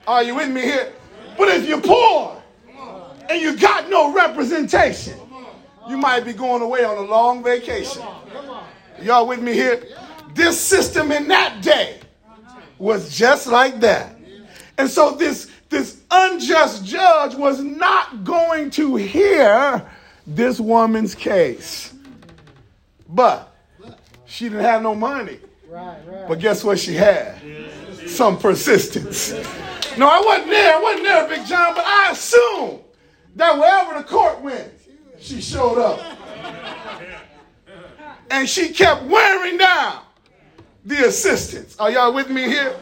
Are 0.08 0.22
you 0.22 0.36
with 0.36 0.52
me 0.52 0.62
here? 0.62 0.94
But 1.36 1.48
if 1.48 1.68
you're 1.68 1.82
poor 1.82 2.44
and 3.30 3.42
you 3.42 3.58
got 3.58 3.90
no 3.90 4.14
representation, 4.14 5.18
you 5.90 5.98
might 5.98 6.22
be 6.22 6.34
going 6.34 6.62
away 6.62 6.84
on 6.84 6.98
a 6.98 7.02
long 7.02 7.44
vacation. 7.44 8.04
Y'all 9.02 9.28
with 9.28 9.42
me 9.42 9.54
here? 9.54 9.84
This 10.34 10.60
system 10.60 11.12
in 11.12 11.28
that 11.28 11.62
day 11.62 12.00
was 12.78 13.16
just 13.16 13.48
like 13.48 13.80
that. 13.82 14.16
And 14.78 14.90
so 14.90 15.12
this, 15.12 15.50
this 15.70 16.02
unjust 16.12 16.86
judge 16.86 17.36
was 17.36 17.62
not 17.62 18.24
going 18.24 18.70
to 18.72 18.96
hear 18.96 19.86
this 20.28 20.60
woman's 20.60 21.16
case. 21.16 21.94
But 23.08 23.54
she 24.26 24.46
didn't 24.46 24.66
have 24.66 24.82
no 24.82 24.96
money. 24.96 25.40
But 26.28 26.40
guess 26.40 26.64
what 26.64 26.80
she 26.80 26.94
had? 26.94 27.36
Some 28.08 28.38
persistence. 28.38 29.32
No, 29.98 30.08
I 30.10 30.22
wasn't 30.26 30.50
there. 30.50 30.76
I 30.76 30.82
wasn't 30.82 31.04
there, 31.04 31.28
Big 31.28 31.46
John, 31.46 31.74
but 31.76 31.86
I 31.86 32.12
assume 32.12 32.80
that 33.36 33.58
wherever 33.58 34.00
the 34.00 34.08
court 34.08 34.42
went, 34.42 34.72
she 35.20 35.42
showed 35.42 35.78
up. 35.78 36.00
And 38.30 38.50
she 38.50 38.70
kept 38.70 39.04
wearing 39.04 39.58
down 39.58 40.02
the 40.84 41.08
assistants. 41.08 41.78
Are 41.78 41.92
y'all 41.92 42.14
with 42.14 42.30
me 42.30 42.44
here? 42.44 42.76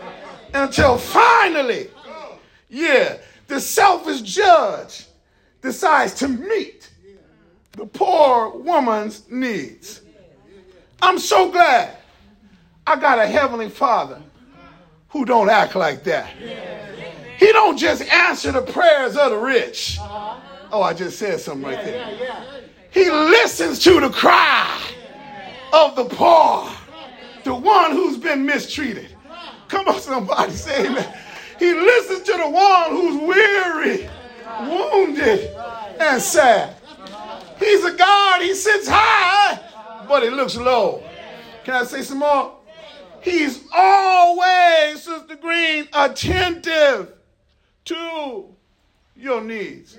Until 0.54 0.98
finally, 0.98 1.89
yeah, 2.70 3.18
the 3.48 3.60
selfish 3.60 4.22
judge 4.22 5.06
decides 5.62 6.13
to 6.16 6.28
meet 6.28 6.89
the 7.72 7.86
poor 7.86 8.50
woman's 8.50 9.30
needs. 9.30 10.02
I'm 11.02 11.18
so 11.18 11.52
glad 11.52 11.98
I 12.86 12.96
got 12.98 13.20
a 13.20 13.26
heavenly 13.26 13.70
father 13.70 14.22
who 15.10 15.26
don't 15.26 15.50
act 15.50 15.76
like 15.76 16.04
that. 16.06 16.30
He 17.44 17.52
don't 17.52 17.76
just 17.76 18.02
answer 18.04 18.54
the 18.54 18.62
prayers 18.62 19.18
of 19.18 19.32
the 19.32 19.38
rich. 19.38 19.98
Uh-huh. 20.00 20.40
Oh, 20.72 20.82
I 20.82 20.94
just 20.94 21.20
said 21.20 21.42
something 21.42 21.70
right 21.70 21.84
there. 21.84 22.40
He 22.90 23.12
listens 23.12 23.80
to 23.80 24.00
the 24.00 24.10
cry 24.10 24.82
of 25.74 25.98
the 25.98 26.06
poor, 26.06 26.72
the 27.44 27.54
one 27.54 27.92
who's 27.92 28.16
been 28.16 28.46
mistreated. 28.46 29.10
Come 29.68 29.90
on, 29.90 30.00
somebody 30.00 30.54
say 30.54 30.88
amen. 30.88 31.20
He 31.60 31.74
listens 31.74 32.22
to 32.22 32.32
the 32.32 32.50
one 32.50 32.92
who's 32.92 33.22
weary, 33.22 34.10
wounded, 34.62 35.54
and 36.00 36.22
sad. 36.22 36.78
He's 37.60 37.84
a 37.84 37.92
God. 37.92 38.42
He 38.42 38.54
sits 38.54 38.88
high, 38.90 39.60
but 40.08 40.24
he 40.24 40.30
looks 40.30 40.56
low. 40.56 41.04
Can 41.66 41.74
I 41.74 41.84
say 41.84 42.04
some 42.04 42.20
more? 42.20 42.54
He's 43.20 43.66
always, 43.74 45.04
Sister 45.04 45.36
Green, 45.36 45.90
attentive 45.92 47.12
to 47.86 48.46
your 49.15 49.41
needs. 49.41 49.98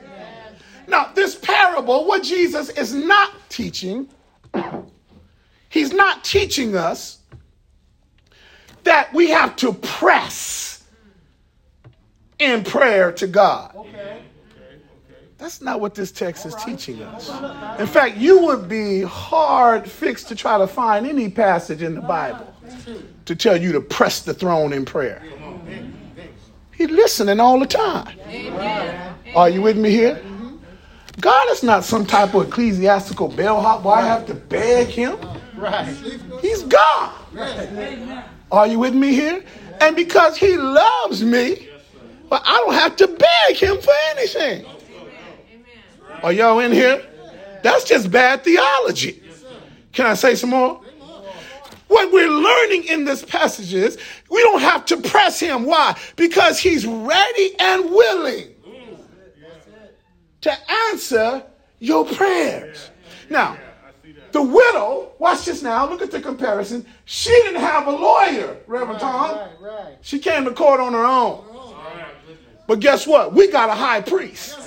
Now, 0.87 1.11
this 1.15 1.35
parable, 1.35 2.07
what 2.07 2.23
Jesus 2.23 2.71
is 2.71 2.95
not 2.95 3.33
teaching, 3.49 4.09
he's 5.69 5.93
not 5.93 6.25
teaching 6.25 6.77
us 6.77 7.19
that 8.85 9.13
we 9.15 9.31
have 9.31 9.57
to 9.57 9.73
press 9.73 10.85
in 12.39 12.65
prayer 12.65 13.13
to 13.13 13.27
God. 13.27 13.75
That's 15.39 15.61
not 15.61 15.81
what 15.81 15.95
this 15.95 16.13
text 16.13 16.47
is 16.47 16.55
teaching 16.55 17.03
us. 17.03 17.29
In 17.79 17.87
fact, 17.87 18.17
you 18.17 18.41
would 18.45 18.69
be 18.69 19.03
hard 19.03 19.91
fixed 19.91 20.29
to 20.29 20.35
try 20.35 20.57
to 20.59 20.67
find 20.67 21.07
any 21.07 21.29
passage 21.29 21.83
in 21.83 21.95
the 21.95 22.01
Bible 22.01 22.55
to 23.25 23.35
tell 23.35 23.61
you 23.61 23.73
to 23.73 23.81
press 23.81 24.21
the 24.21 24.33
throne 24.33 24.73
in 24.73 24.85
prayer. 24.85 25.23
He's 26.77 26.91
listening 26.91 27.41
all 27.41 27.59
the 27.59 27.67
time. 27.67 28.19
Are 29.35 29.49
you 29.49 29.63
with 29.63 29.77
me 29.77 29.91
here? 29.91 30.23
God 31.21 31.51
is 31.51 31.63
not 31.63 31.85
some 31.85 32.05
type 32.05 32.35
of 32.35 32.49
ecclesiastical 32.49 33.29
bellhop 33.29 33.85
where 33.85 33.97
I 33.97 34.03
have 34.03 34.27
to 34.27 34.35
beg 34.35 34.89
him. 34.89 35.17
Right. 35.57 35.95
He's 36.41 36.63
God. 36.65 37.13
Are 38.51 38.67
you 38.67 38.79
with 38.79 38.95
me 38.95 39.13
here? 39.13 39.45
And 39.81 39.95
because 39.97 40.37
he 40.37 40.57
loves 40.57 41.23
me, 41.23 41.69
well, 42.31 42.43
I 42.45 42.57
don't 42.65 42.75
have 42.75 42.97
to 42.97 43.07
beg 43.07 43.57
him 43.57 43.81
for 43.81 43.93
anything. 44.11 44.67
Are 46.23 46.33
y'all 46.33 46.59
in 46.61 46.73
here? 46.73 47.05
That's 47.63 47.85
just 47.85 48.11
bad 48.11 48.45
theology. 48.45 49.23
Can 49.93 50.07
I 50.07 50.15
say 50.15 50.35
some 50.35 50.51
more? 50.51 50.81
What 51.89 52.13
we're 52.13 52.31
learning 52.31 52.85
in 52.85 53.05
this 53.05 53.25
passage 53.25 53.75
is 53.75 53.99
we 54.31 54.43
don't 54.43 54.61
have 54.61 54.87
to 54.87 54.97
press 54.97 55.39
him. 55.39 55.65
Why? 55.65 55.99
Because 56.17 56.59
he's 56.59 56.87
ready 56.87 57.55
and 57.59 57.91
willing 57.91 58.55
to 60.41 60.71
answer 60.91 61.43
your 61.79 62.05
prayers. 62.05 62.91
Now, 63.31 63.59
the 64.33 64.43
widow, 64.43 65.13
watch 65.19 65.45
this 65.45 65.63
now, 65.63 65.89
look 65.89 66.03
at 66.03 66.11
the 66.11 66.21
comparison. 66.21 66.85
She 67.05 67.31
didn't 67.31 67.61
have 67.61 67.87
a 67.87 67.93
lawyer, 67.93 68.57
Reverend 68.67 69.01
Tom. 69.01 69.49
She 70.01 70.19
came 70.19 70.45
to 70.45 70.53
court 70.53 70.81
on 70.81 70.93
her 70.93 71.05
own. 71.05 71.45
But 72.67 72.81
guess 72.81 73.07
what? 73.07 73.35
We 73.35 73.51
got 73.51 73.69
a 73.69 73.75
high 73.75 74.01
priest 74.01 74.59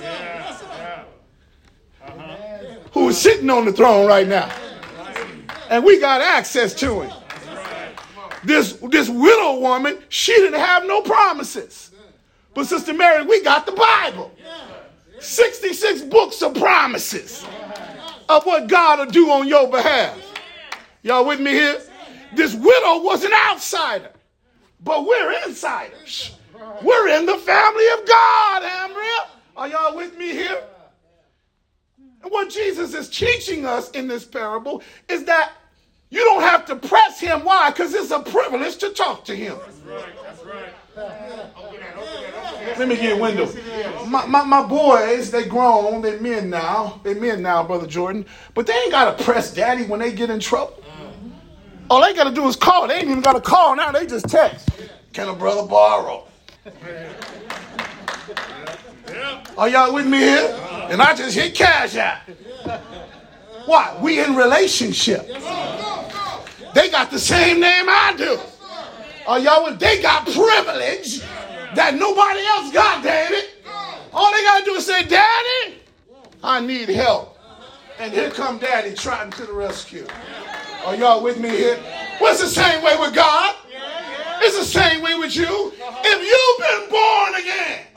who 2.91 3.09
is 3.09 3.17
sitting 3.17 3.49
on 3.49 3.65
the 3.65 3.73
throne 3.73 4.07
right 4.07 4.27
now. 4.27 4.51
And 5.69 5.83
we 5.83 5.99
got 5.99 6.21
access 6.21 6.73
to 6.75 7.01
him. 7.01 7.13
This, 8.43 8.73
this 8.73 9.09
widow 9.09 9.59
woman, 9.59 9.97
she 10.09 10.33
didn't 10.33 10.59
have 10.59 10.85
no 10.85 11.01
promises. 11.01 11.91
But 12.53 12.65
Sister 12.65 12.93
Mary, 12.93 13.25
we 13.25 13.43
got 13.43 13.65
the 13.65 13.73
Bible. 13.73 14.31
66 15.19 16.03
books 16.03 16.41
of 16.41 16.53
promises 16.53 17.45
of 18.29 18.45
what 18.45 18.67
God 18.67 18.99
will 18.99 19.11
do 19.11 19.29
on 19.31 19.47
your 19.47 19.69
behalf. 19.69 20.17
Y'all 21.01 21.25
with 21.25 21.39
me 21.39 21.51
here? 21.51 21.81
This 22.33 22.53
widow 22.53 23.01
was 23.01 23.23
an 23.23 23.31
outsider, 23.33 24.11
but 24.83 25.05
we're 25.07 25.31
insiders. 25.47 26.35
We're 26.81 27.07
in 27.09 27.25
the 27.25 27.37
family 27.37 27.85
of 27.93 28.07
God, 28.07 28.63
Amria. 28.63 29.27
Are 29.55 29.67
y'all 29.67 29.95
with 29.95 30.17
me 30.17 30.33
here? 30.33 30.63
And 32.21 32.31
what 32.47 32.53
Jesus 32.53 32.93
is 32.93 33.09
teaching 33.09 33.65
us 33.65 33.91
in 33.91 34.07
this 34.07 34.23
parable 34.23 34.81
is 35.09 35.25
that 35.25 35.51
you 36.09 36.21
don't 36.21 36.41
have 36.41 36.65
to 36.67 36.77
press 36.77 37.19
him. 37.19 37.41
Why? 37.41 37.71
Because 37.71 37.93
it's 37.93 38.11
a 38.11 38.21
privilege 38.21 38.77
to 38.77 38.91
talk 38.91 39.25
to 39.25 39.35
him. 39.35 39.57
That's 39.65 39.79
right. 39.79 40.05
That's 40.23 40.45
right. 40.45 40.73
Let 42.79 42.87
me 42.87 42.95
get 42.95 43.17
a 43.17 43.21
window. 43.21 43.51
My, 44.07 44.25
my, 44.25 44.43
my, 44.43 44.65
boys, 44.65 45.29
they 45.29 45.45
grown, 45.45 46.01
they 46.01 46.17
men 46.19 46.49
now. 46.49 47.01
They 47.03 47.13
men 47.13 47.41
now, 47.41 47.63
Brother 47.63 47.85
Jordan. 47.85 48.25
But 48.53 48.65
they 48.65 48.73
ain't 48.73 48.91
got 48.91 49.17
to 49.17 49.23
press 49.23 49.53
daddy 49.53 49.83
when 49.83 49.99
they 49.99 50.13
get 50.13 50.29
in 50.29 50.39
trouble. 50.39 50.81
All 51.89 52.01
they 52.01 52.13
got 52.13 52.25
to 52.25 52.33
do 52.33 52.47
is 52.47 52.55
call. 52.55 52.87
They 52.87 52.95
ain't 52.95 53.09
even 53.09 53.21
got 53.21 53.33
to 53.33 53.41
call 53.41 53.75
now. 53.75 53.91
They 53.91 54.07
just 54.07 54.29
text. 54.29 54.69
Can 55.11 55.27
a 55.27 55.33
brother 55.33 55.67
borrow? 55.67 56.23
Are 59.57 59.67
y'all 59.67 59.93
with 59.93 60.07
me 60.07 60.19
here? 60.19 60.76
And 60.89 61.01
I 61.01 61.13
just 61.15 61.35
hit 61.35 61.53
cash 61.55 61.95
out. 61.95 62.19
What? 63.65 64.01
We 64.01 64.23
in 64.23 64.35
relationship. 64.35 65.27
They 66.73 66.89
got 66.89 67.11
the 67.11 67.19
same 67.19 67.59
name 67.59 67.85
I 67.89 68.13
do. 68.17 68.39
Are 69.27 69.39
y'all 69.39 69.65
with 69.65 69.79
They 69.79 70.01
got 70.01 70.23
privilege 70.23 71.19
that 71.75 71.95
nobody 71.95 72.39
else 72.45 72.71
got, 72.71 73.03
David. 73.03 73.49
All 74.13 74.31
they 74.31 74.41
got 74.43 74.59
to 74.59 74.65
do 74.65 74.75
is 74.75 74.85
say, 74.85 75.03
Daddy, 75.03 75.79
I 76.43 76.61
need 76.61 76.89
help. 76.89 77.37
And 77.99 78.13
here 78.13 78.29
come 78.29 78.57
Daddy 78.57 78.93
trotting 78.93 79.31
to 79.33 79.45
the 79.45 79.53
rescue. 79.53 80.07
Are 80.85 80.95
y'all 80.95 81.21
with 81.21 81.39
me 81.39 81.49
here? 81.49 81.77
What's 82.19 82.39
the 82.39 82.47
same 82.47 82.83
way 82.83 82.95
with 82.97 83.13
God? 83.13 83.55
It's 84.39 84.57
the 84.57 84.63
same 84.63 85.01
way 85.01 85.15
with 85.15 85.35
you. 85.35 85.73
If 85.75 86.21
you've 86.23 86.59
been 86.67 86.89
born 86.89 87.35
again, 87.41 87.87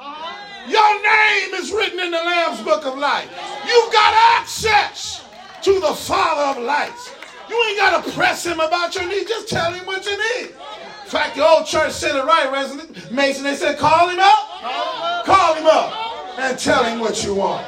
your 0.69 1.03
name 1.03 1.55
is 1.55 1.73
written 1.73 2.01
in 2.01 2.11
the 2.11 2.19
Lamb's 2.19 2.61
Book 2.63 2.85
of 2.87 2.99
Life. 2.99 3.31
You've 3.67 3.93
got 3.93 4.15
access 4.39 5.25
to 5.63 5.81
the 5.81 5.95
Father 5.95 6.59
of 6.59 6.67
lights. 6.67 7.13
You 7.49 7.63
ain't 7.69 7.79
got 7.79 8.05
to 8.05 8.13
press 8.13 8.47
him 8.47 8.61
about 8.61 8.95
your 8.95 9.09
need. 9.09 9.27
Just 9.27 9.49
tell 9.49 9.73
him 9.73 9.85
what 9.87 10.05
you 10.05 10.17
need. 10.17 10.51
In 10.51 11.11
fact, 11.11 11.37
the 11.37 11.47
old 11.47 11.67
church 11.67 11.93
said 11.93 12.15
it 12.15 12.25
right, 12.25 12.51
resident 12.53 13.11
Mason. 13.11 13.43
They 13.43 13.57
said, 13.57 13.79
call 13.79 14.09
him 14.09 14.21
up. 14.21 15.25
Call 15.25 15.55
him 15.55 15.67
up 15.67 16.39
and 16.39 16.59
tell 16.59 16.85
him 16.85 17.01
what 17.01 17.25
you 17.25 17.35
want. 17.35 17.67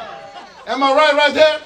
Am 0.67 0.83
I 0.83 0.93
right 0.95 1.13
right 1.15 1.35
there? 1.35 1.59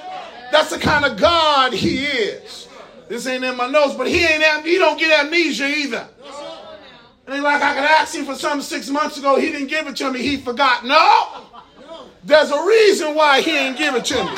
That's 0.51 0.71
the 0.71 0.79
kind 0.79 1.05
of 1.05 1.17
God 1.17 1.73
he 1.73 2.05
is. 2.05 2.67
This 3.07 3.27
ain't 3.27 3.43
in 3.43 3.55
my 3.55 3.69
notes, 3.69 3.93
but 3.93 4.07
he 4.07 4.25
ain't 4.25 4.65
he 4.65 4.77
don't 4.77 4.99
get 4.99 5.25
amnesia 5.25 5.67
either. 5.67 6.07
It 7.27 7.33
ain't 7.33 7.43
like 7.43 7.61
I 7.61 7.73
could 7.73 7.83
ask 7.83 8.15
him 8.15 8.25
for 8.25 8.35
something 8.35 8.61
six 8.61 8.89
months 8.89 9.17
ago. 9.17 9.37
He 9.37 9.51
didn't 9.51 9.67
give 9.67 9.85
it 9.85 9.97
to 9.97 10.11
me. 10.11 10.21
He 10.21 10.37
forgot. 10.37 10.85
No. 10.85 11.43
There's 12.23 12.51
a 12.51 12.65
reason 12.65 13.15
why 13.15 13.41
he 13.41 13.51
ain't 13.57 13.77
give 13.77 13.95
it 13.95 14.05
to 14.05 14.23
me. 14.23 14.31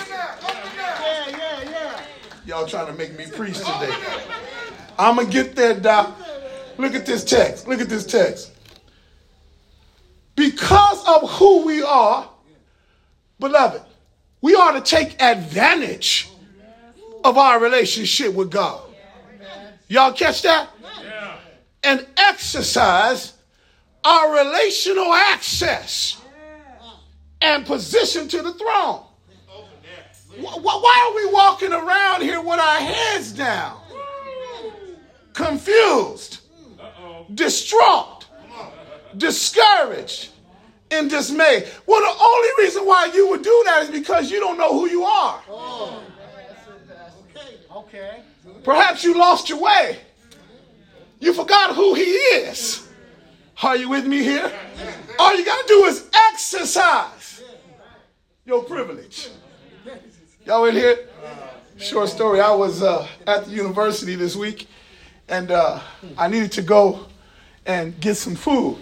Y'all 2.46 2.66
trying 2.66 2.88
to 2.88 2.94
make 2.94 3.16
me 3.16 3.28
preach 3.28 3.58
today. 3.58 3.94
I'm 4.98 5.16
going 5.16 5.28
to 5.28 5.34
get 5.34 5.56
there, 5.56 5.80
Doc. 5.80 6.18
Look 6.78 6.96
at 6.96 7.06
this 7.06 7.24
text. 7.24 7.68
Look 7.68 7.80
at 7.80 7.90
this 7.90 8.06
text. 8.06 8.54
Because 10.36 11.08
of 11.08 11.30
who 11.32 11.66
we 11.66 11.84
are, 11.84 12.28
beloved, 13.40 13.82
we 14.42 14.56
ought 14.56 14.72
to 14.72 14.82
take 14.82 15.22
advantage 15.22 16.30
of 17.24 17.38
our 17.38 17.60
relationship 17.60 18.34
with 18.34 18.50
God. 18.50 18.82
Y'all 19.90 20.14
catch 20.14 20.42
that? 20.44 20.70
And 21.84 22.06
exercise 22.18 23.34
our 24.04 24.32
relational 24.32 25.14
access 25.14 26.22
and 27.42 27.66
position 27.66 28.28
to 28.28 28.42
the 28.42 28.54
throne. 28.54 29.06
Why 30.40 31.08
are 31.10 31.16
we 31.16 31.34
walking 31.34 31.74
around 31.74 32.22
here 32.22 32.42
with 32.42 32.60
our 32.60 32.80
heads 32.80 33.32
down? 33.32 33.80
Confused, 35.34 36.42
distraught, 37.34 38.26
discouraged, 39.18 40.30
and 40.92 41.10
dismayed. 41.10 41.68
Well, 41.86 42.02
the 42.02 42.24
only 42.24 42.50
reason 42.58 42.86
why 42.86 43.12
you 43.14 43.30
would 43.30 43.42
do 43.42 43.64
that 43.66 43.84
is 43.84 43.90
because 43.90 44.32
you 44.32 44.40
don't 44.40 44.58
know 44.58 44.74
who 44.74 44.90
you 44.90 45.04
are. 45.04 45.42
Oh. 45.50 46.04
Okay. 47.76 48.22
Perhaps 48.64 49.04
you 49.04 49.18
lost 49.18 49.50
your 49.50 49.60
way. 49.60 50.00
You 51.20 51.34
forgot 51.34 51.76
who 51.76 51.94
he 51.94 52.04
is. 52.04 52.88
Are 53.62 53.76
you 53.76 53.90
with 53.90 54.08
me 54.08 54.24
here? 54.24 54.52
All 55.20 55.36
you 55.38 55.46
got 55.46 55.62
to 55.62 55.68
do 55.68 55.86
is 55.86 56.10
exercise 56.32 57.44
your 58.46 58.64
privilege. 58.64 59.30
Y'all 60.46 60.66
in 60.66 60.76
here? 60.76 61.10
Short 61.78 62.10
story. 62.10 62.40
I 62.40 62.52
was 62.52 62.82
uh, 62.82 63.08
at 63.28 63.46
the 63.46 63.52
university 63.52 64.16
this 64.16 64.36
week, 64.36 64.68
and 65.28 65.52
uh, 65.52 65.82
I 66.18 66.30
needed 66.30 66.52
to 66.54 66.62
go 66.62 67.08
and 67.66 68.00
get 68.00 68.16
some 68.16 68.36
food 68.36 68.78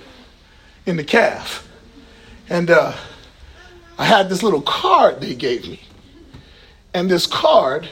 in 0.85 0.95
the 0.95 1.03
calf. 1.03 1.67
And 2.49 2.69
uh, 2.69 2.93
I 3.97 4.05
had 4.05 4.29
this 4.29 4.43
little 4.43 4.61
card 4.61 5.21
they 5.21 5.33
gave 5.33 5.67
me. 5.67 5.81
And 6.93 7.09
this 7.09 7.25
card, 7.25 7.89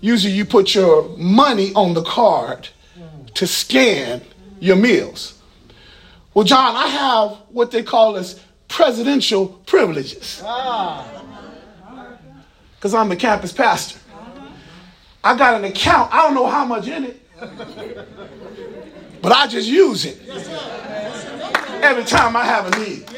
usually 0.00 0.32
you 0.32 0.44
put 0.44 0.74
your 0.74 1.08
money 1.16 1.72
on 1.74 1.94
the 1.94 2.02
card 2.02 2.68
to 3.34 3.46
scan 3.46 4.22
your 4.60 4.76
meals. 4.76 5.38
Well, 6.32 6.44
John, 6.44 6.74
I 6.74 6.86
have 6.88 7.30
what 7.50 7.70
they 7.70 7.82
call 7.82 8.16
as 8.16 8.40
presidential 8.68 9.48
privileges. 9.66 10.42
Ah. 10.44 11.06
Because 12.76 12.94
I'm 12.94 13.08
the 13.08 13.16
campus 13.16 13.52
pastor. 13.52 14.00
I 15.22 15.36
got 15.36 15.54
an 15.54 15.64
account. 15.64 16.12
I 16.12 16.18
don't 16.18 16.34
know 16.34 16.46
how 16.46 16.64
much 16.64 16.86
in 16.86 17.04
it, 17.04 17.22
but 19.22 19.32
I 19.32 19.46
just 19.46 19.68
use 19.68 20.04
it 20.04 20.20
every 21.82 22.04
time 22.04 22.36
I 22.36 22.44
have 22.44 22.66
a 22.66 22.78
need. 22.78 23.10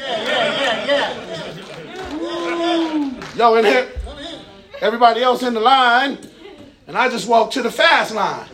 Y'all 3.35 3.55
in 3.55 3.65
here? 3.65 3.89
Everybody 4.79 5.21
else 5.21 5.43
in 5.43 5.53
the 5.53 5.59
line, 5.59 6.17
and 6.87 6.97
I 6.97 7.09
just 7.09 7.27
walk 7.27 7.51
to 7.51 7.61
the 7.61 7.71
fast 7.71 8.13
line. 8.13 8.47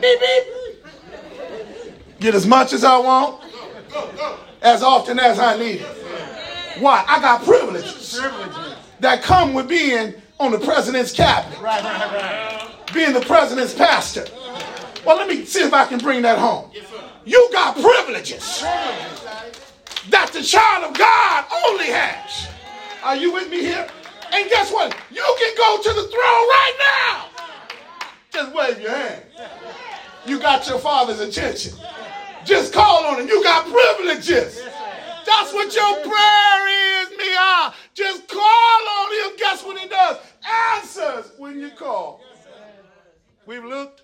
Beep, 0.00 0.18
beep. 0.18 0.55
Get 2.20 2.34
as 2.34 2.46
much 2.46 2.72
as 2.72 2.82
I 2.84 2.98
want, 2.98 3.42
as 4.62 4.82
often 4.82 5.18
as 5.18 5.38
I 5.38 5.58
need 5.58 5.82
it. 5.82 5.86
Why? 6.80 7.04
I 7.06 7.20
got 7.20 7.44
privileges 7.44 8.20
that 9.00 9.22
come 9.22 9.54
with 9.54 9.68
being 9.68 10.14
on 10.38 10.52
the 10.52 10.58
president's 10.58 11.12
cabinet, 11.12 11.58
being 12.92 13.12
the 13.12 13.20
president's 13.20 13.74
pastor. 13.74 14.26
Well, 15.04 15.16
let 15.16 15.28
me 15.28 15.44
see 15.44 15.62
if 15.62 15.72
I 15.72 15.84
can 15.86 15.98
bring 15.98 16.22
that 16.22 16.38
home. 16.38 16.70
You 17.24 17.48
got 17.52 17.74
privileges 17.74 18.62
that 20.10 20.30
the 20.32 20.42
child 20.42 20.90
of 20.90 20.96
God 20.96 21.44
only 21.68 21.86
has. 21.86 22.48
Are 23.02 23.16
you 23.16 23.32
with 23.32 23.50
me 23.50 23.60
here? 23.60 23.86
And 24.32 24.50
guess 24.50 24.72
what? 24.72 24.96
You 25.10 25.36
can 25.38 25.54
go 25.56 25.82
to 25.82 25.88
the 25.88 26.08
throne 26.08 26.12
right 26.12 26.76
now. 26.78 27.26
Just 28.32 28.54
wave 28.54 28.80
your 28.80 28.90
hand. 28.90 29.22
You 30.26 30.40
got 30.40 30.66
your 30.68 30.78
father's 30.78 31.20
attention. 31.20 31.72
Just 32.44 32.72
call 32.72 33.04
on 33.04 33.20
him. 33.20 33.28
You 33.28 33.42
got 33.42 33.64
privileges. 33.64 34.62
That's 35.24 35.52
what 35.52 35.74
your 35.74 35.94
prayer 36.02 37.02
is, 37.02 37.10
Mia. 37.16 37.74
Just 37.94 38.28
call 38.28 38.40
on 38.42 39.30
him. 39.30 39.36
Guess 39.36 39.64
what 39.64 39.78
he 39.78 39.88
does? 39.88 40.18
Answers 40.74 41.32
when 41.38 41.60
you 41.60 41.70
call. 41.70 42.20
We've 43.46 43.64
looked 43.64 44.02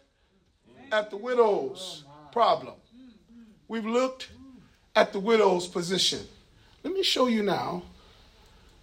at 0.91 1.11
the 1.11 1.17
widow's 1.17 2.05
problem. 2.33 2.75
We've 3.69 3.87
looked 3.87 4.31
at 4.95 5.13
the 5.13 5.21
widow's 5.21 5.67
position. 5.67 6.21
Let 6.83 6.93
me 6.95 7.03
show 7.03 7.27
you 7.27 7.43
now 7.43 7.83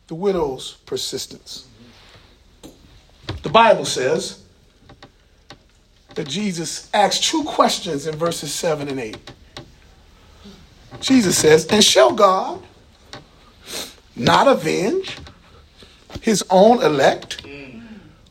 the 0.08 0.16
widow's 0.16 0.74
persistence. 0.86 1.68
The 3.44 3.50
Bible 3.50 3.86
says 3.86 4.44
that 6.20 6.28
Jesus 6.28 6.90
asks 6.94 7.32
two 7.32 7.46
questions 7.46 8.06
in 8.06 8.14
verses 8.14 8.54
7 8.54 8.90
and 8.90 9.00
8. 9.00 9.32
Jesus 11.00 11.38
says, 11.38 11.66
And 11.68 11.82
shall 11.82 12.12
God 12.12 12.62
not 14.18 14.46
avenge 14.50 15.18
his 16.20 16.44
own 16.50 16.84
elect 16.84 17.48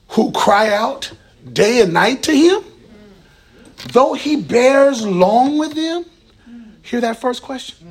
who 0.08 0.30
cry 0.32 0.68
out 0.74 1.10
day 1.50 1.80
and 1.80 1.94
night 1.94 2.22
to 2.24 2.36
him, 2.36 2.62
though 3.94 4.12
he 4.12 4.36
bears 4.36 5.06
long 5.06 5.56
with 5.56 5.74
them? 5.74 6.04
Hear 6.82 7.00
that 7.00 7.18
first 7.18 7.42
question? 7.42 7.88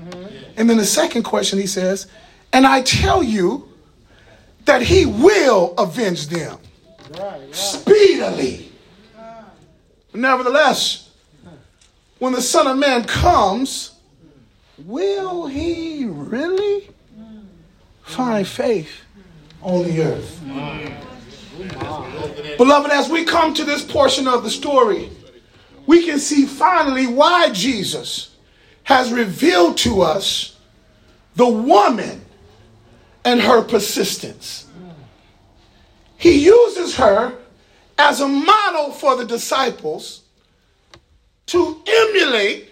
And 0.57 0.69
then 0.69 0.77
the 0.77 0.86
second 0.86 1.23
question 1.23 1.57
he 1.57 1.65
says, 1.65 2.05
And 2.53 2.67
I 2.67 2.83
tell 2.83 3.23
you 3.23 3.67
that 4.65 4.83
he 4.83 5.07
will 5.07 5.73
avenge 5.75 6.27
them 6.27 6.60
speedily. 7.51 8.66
Nevertheless, 10.17 11.12
when 12.17 12.34
the 12.34 12.41
Son 12.41 12.65
of 12.65 12.77
Man 12.77 13.03
comes, 13.03 13.91
will 14.80 15.45
he 15.45 16.06
really 16.06 16.89
find 18.01 18.47
faith 18.47 18.89
on 19.62 19.84
the 19.84 20.01
earth? 20.01 20.41
Beloved, 22.58 22.91
as 22.91 23.10
we 23.10 23.25
come 23.25 23.53
to 23.53 23.63
this 23.63 23.84
portion 23.84 24.27
of 24.27 24.43
the 24.43 24.49
story, 24.49 25.12
we 25.86 26.03
can 26.03 26.17
see 26.17 26.45
finally 26.45 27.06
why 27.06 27.51
Jesus 27.51 28.36
has 28.84 29.12
revealed 29.12 29.77
to 29.77 30.01
us 30.01 30.58
the 31.36 31.47
woman 31.47 32.25
and 33.23 33.39
her 33.39 33.62
persistence. 33.62 34.65
He 36.17 36.43
uses 36.43 36.95
her 36.95 37.38
as 37.97 38.21
a 38.21 38.27
model 38.27 38.91
for 38.91 39.15
the 39.15 39.25
disciples 39.25 40.23
to 41.47 41.81
emulate 41.88 42.69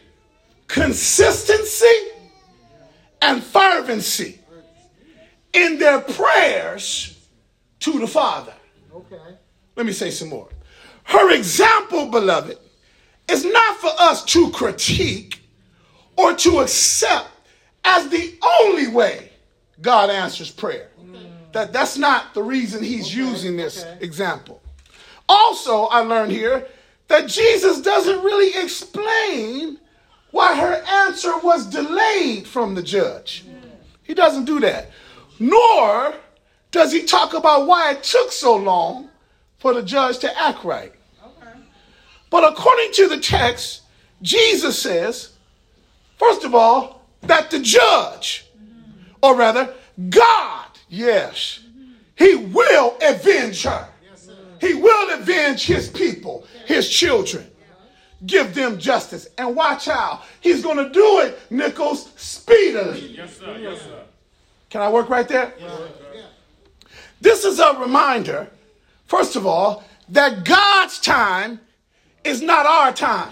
consistency 0.67 2.11
and 3.21 3.43
fervency 3.43 4.39
in 5.53 5.79
their 5.79 6.01
prayers 6.01 7.27
to 7.79 7.99
the 7.99 8.07
Father. 8.07 8.53
Okay. 8.93 9.35
Let 9.75 9.85
me 9.85 9.93
say 9.93 10.11
some 10.11 10.29
more. 10.29 10.49
Her 11.03 11.31
example, 11.33 12.07
beloved, 12.07 12.57
is 13.29 13.45
not 13.45 13.77
for 13.77 13.91
us 13.99 14.23
to 14.25 14.51
critique 14.51 15.41
or 16.17 16.33
to 16.35 16.59
accept 16.59 17.29
as 17.83 18.09
the 18.09 18.37
only 18.61 18.87
way 18.87 19.29
God 19.81 20.09
answers 20.09 20.51
prayer. 20.51 20.89
Mm. 21.01 21.29
That, 21.51 21.73
that's 21.73 21.97
not 21.97 22.33
the 22.33 22.43
reason 22.43 22.83
he's 22.83 23.07
okay. 23.07 23.17
using 23.17 23.57
this 23.57 23.83
okay. 23.83 23.97
example. 24.01 24.61
Also, 25.27 25.85
I 25.85 25.99
learned 26.01 26.31
here 26.31 26.67
that 27.07 27.27
Jesus 27.27 27.81
doesn't 27.81 28.23
really 28.23 28.61
explain 28.61 29.79
why 30.31 30.55
her 30.55 30.83
answer 31.07 31.37
was 31.39 31.65
delayed 31.65 32.47
from 32.47 32.75
the 32.75 32.83
judge. 32.83 33.45
He 34.03 34.13
doesn't 34.13 34.45
do 34.45 34.59
that. 34.59 34.91
Nor 35.39 36.13
does 36.71 36.91
he 36.91 37.03
talk 37.03 37.33
about 37.33 37.67
why 37.67 37.91
it 37.91 38.03
took 38.03 38.31
so 38.31 38.55
long 38.55 39.09
for 39.57 39.73
the 39.73 39.81
judge 39.81 40.19
to 40.19 40.39
act 40.41 40.63
right. 40.63 40.93
Okay. 41.23 41.51
But 42.29 42.51
according 42.51 42.91
to 42.93 43.07
the 43.07 43.17
text, 43.17 43.83
Jesus 44.21 44.77
says, 44.77 45.31
first 46.17 46.43
of 46.43 46.53
all, 46.53 47.01
that 47.21 47.49
the 47.49 47.59
judge, 47.59 48.45
or 49.21 49.35
rather, 49.35 49.73
God, 50.09 50.67
yes, 50.89 51.61
he 52.15 52.35
will 52.35 52.97
avenge 53.01 53.63
her. 53.63 53.87
He 54.61 54.73
will 54.73 55.13
avenge 55.13 55.65
his 55.65 55.89
people, 55.89 56.45
his 56.65 56.89
children. 56.89 57.49
Give 58.25 58.53
them 58.55 58.79
justice. 58.79 59.27
And 59.37 59.55
watch 59.55 59.87
out. 59.87 60.23
He's 60.41 60.63
going 60.63 60.77
to 60.77 60.89
do 60.89 61.19
it, 61.19 61.39
Nichols, 61.51 62.11
speedily. 62.15 63.15
Yes, 63.15 63.37
sir. 63.37 63.57
Yes, 63.57 63.81
sir. 63.81 64.03
Can 64.69 64.81
I 64.81 64.89
work 64.89 65.09
right 65.09 65.27
there? 65.27 65.53
Yes, 65.59 65.79
this 67.21 67.45
is 67.45 67.59
a 67.59 67.73
reminder, 67.79 68.49
first 69.05 69.35
of 69.35 69.45
all, 69.45 69.83
that 70.09 70.45
God's 70.45 70.99
time 70.99 71.59
is 72.23 72.41
not 72.41 72.65
our 72.65 72.91
time. 72.91 73.31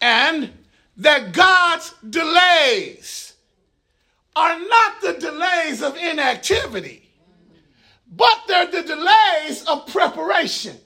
And 0.00 0.52
that 0.98 1.32
God's 1.32 1.94
delays 2.08 3.34
are 4.36 4.58
not 4.58 5.00
the 5.00 5.14
delays 5.14 5.82
of 5.82 5.96
inactivity, 5.96 7.07
but 8.10 8.42
they're 8.46 8.70
the 8.70 8.82
delays 8.82 9.64
of 9.66 9.86
preparation. 9.86 10.76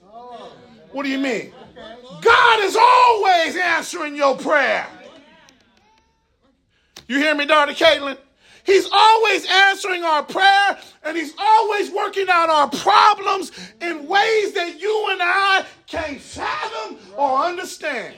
What 0.91 1.03
do 1.03 1.09
you 1.09 1.17
mean? 1.17 1.53
God 2.21 2.63
is 2.63 2.75
always 2.75 3.55
answering 3.55 4.15
your 4.15 4.37
prayer. 4.37 4.87
You 7.07 7.17
hear 7.17 7.35
me, 7.35 7.45
daughter 7.45 7.73
Caitlin? 7.73 8.17
He's 8.65 8.87
always 8.91 9.45
answering 9.45 10.03
our 10.03 10.23
prayer 10.23 10.79
and 11.03 11.17
he's 11.17 11.33
always 11.37 11.91
working 11.91 12.27
out 12.29 12.49
our 12.49 12.69
problems 12.69 13.51
in 13.81 14.07
ways 14.07 14.53
that 14.53 14.79
you 14.79 15.07
and 15.11 15.19
I 15.21 15.65
can't 15.85 16.19
fathom 16.19 16.97
or 17.17 17.39
understand. 17.39 18.15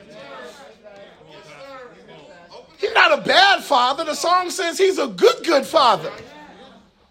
He's 2.78 2.94
not 2.94 3.18
a 3.18 3.22
bad 3.22 3.64
father. 3.64 4.04
The 4.04 4.14
song 4.14 4.52
says 4.52 4.78
he's 4.78 5.00
a 5.00 5.08
good, 5.08 5.44
good 5.44 5.66
father, 5.66 6.12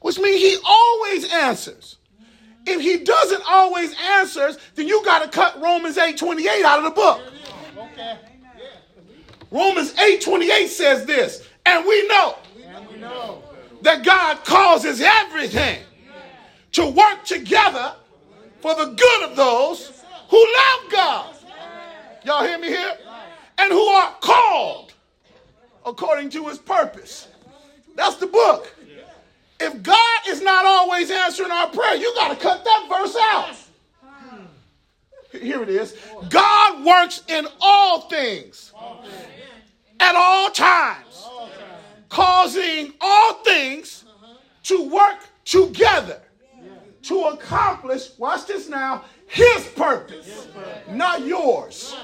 which 0.05 0.19
means 0.19 0.39
he 0.43 0.59
always 0.67 1.33
answers. 1.33 1.97
If 2.67 2.83
he 2.83 2.99
doesn't 2.99 3.43
always 3.49 3.97
answer, 4.19 4.53
then 4.75 4.87
you 4.87 5.03
got 5.03 5.23
to 5.23 5.31
cut 5.31 5.59
Romans 5.63 5.97
8 5.97 6.19
28 6.19 6.63
out 6.63 6.79
of 6.81 6.85
the 6.85 6.91
book. 6.91 7.23
Romans 9.51 9.99
8 9.99 10.21
28 10.21 10.67
says 10.67 11.07
this, 11.07 11.49
and 11.65 11.87
we 11.87 12.07
know 12.07 12.37
that 13.81 14.05
God 14.05 14.45
causes 14.45 15.01
everything 15.01 15.81
to 16.73 16.87
work 16.87 17.25
together 17.25 17.95
for 18.61 18.75
the 18.75 18.93
good 18.93 19.31
of 19.31 19.37
those 19.37 20.05
who 20.29 20.37
love 20.37 20.93
God. 20.93 21.35
Y'all 22.27 22.45
hear 22.45 22.59
me 22.59 22.69
here? 22.69 22.99
And 23.57 23.73
who 23.73 23.87
are 23.87 24.15
called 24.21 24.93
according 25.87 26.29
to 26.31 26.47
his 26.49 26.59
purpose. 26.59 27.29
That's 27.97 28.17
the 28.17 28.27
book. 28.27 28.74
If 29.61 29.83
God 29.83 30.21
is 30.29 30.43
not 30.43 30.65
always 30.65 31.11
answering 31.11 31.51
our 31.51 31.69
prayer, 31.69 31.97
you 31.97 32.13
got 32.15 32.29
to 32.29 32.37
cut 32.37 32.65
that 32.65 32.87
verse 32.89 33.17
out. 33.21 33.57
Here 35.41 35.63
it 35.63 35.69
is. 35.69 35.97
God 36.29 36.85
works 36.85 37.23
in 37.29 37.47
all 37.61 38.03
things 38.03 38.73
at 40.01 40.15
all 40.15 40.51
times, 40.51 41.27
causing 42.09 42.93
all 43.01 43.35
things 43.45 44.05
to 44.65 44.89
work 44.89 45.19
together 45.45 46.21
to 47.03 47.25
accomplish, 47.25 48.11
watch 48.19 48.47
this 48.47 48.69
now, 48.69 49.05
his 49.27 49.67
purpose, 49.77 50.49
not 50.91 51.27
yours. 51.27 51.95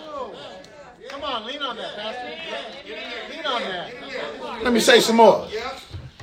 Come 1.08 1.22
on, 1.24 1.46
lean 1.46 1.60
on 1.62 1.76
that, 1.76 1.96
Pastor. 1.96 3.34
Lean 3.34 3.46
on 3.46 3.62
that. 3.62 4.62
Let 4.62 4.72
me 4.72 4.80
say 4.80 5.00
some 5.00 5.16
more. 5.16 5.48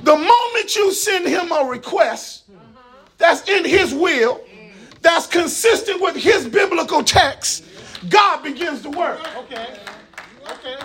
The 0.08 0.16
moment 0.16 0.74
you 0.74 0.90
send 0.90 1.26
him 1.26 1.52
a 1.52 1.66
request 1.66 2.44
that's 3.18 3.46
in 3.46 3.62
his 3.62 3.92
will, 3.92 4.40
that's 5.02 5.26
consistent 5.26 6.00
with 6.00 6.16
his 6.16 6.48
biblical 6.48 7.04
text, 7.04 7.66
God 8.08 8.42
begins 8.42 8.80
to 8.84 8.88
work. 8.88 9.20
Okay. 9.36 9.66
Okay. 10.50 10.78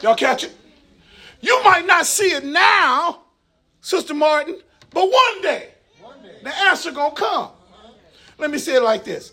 Y'all 0.00 0.14
catch 0.14 0.44
it? 0.44 0.56
You 1.40 1.60
might 1.64 1.84
not 1.88 2.06
see 2.06 2.30
it 2.30 2.44
now, 2.44 3.22
Sister 3.80 4.14
Martin, 4.14 4.60
but 4.90 5.10
one 5.10 5.42
day 5.42 5.70
the 6.44 6.56
answer 6.56 6.92
gonna 6.92 7.12
come. 7.12 7.48
Let 8.38 8.52
me 8.52 8.58
say 8.58 8.76
it 8.76 8.82
like 8.84 9.02
this: 9.02 9.32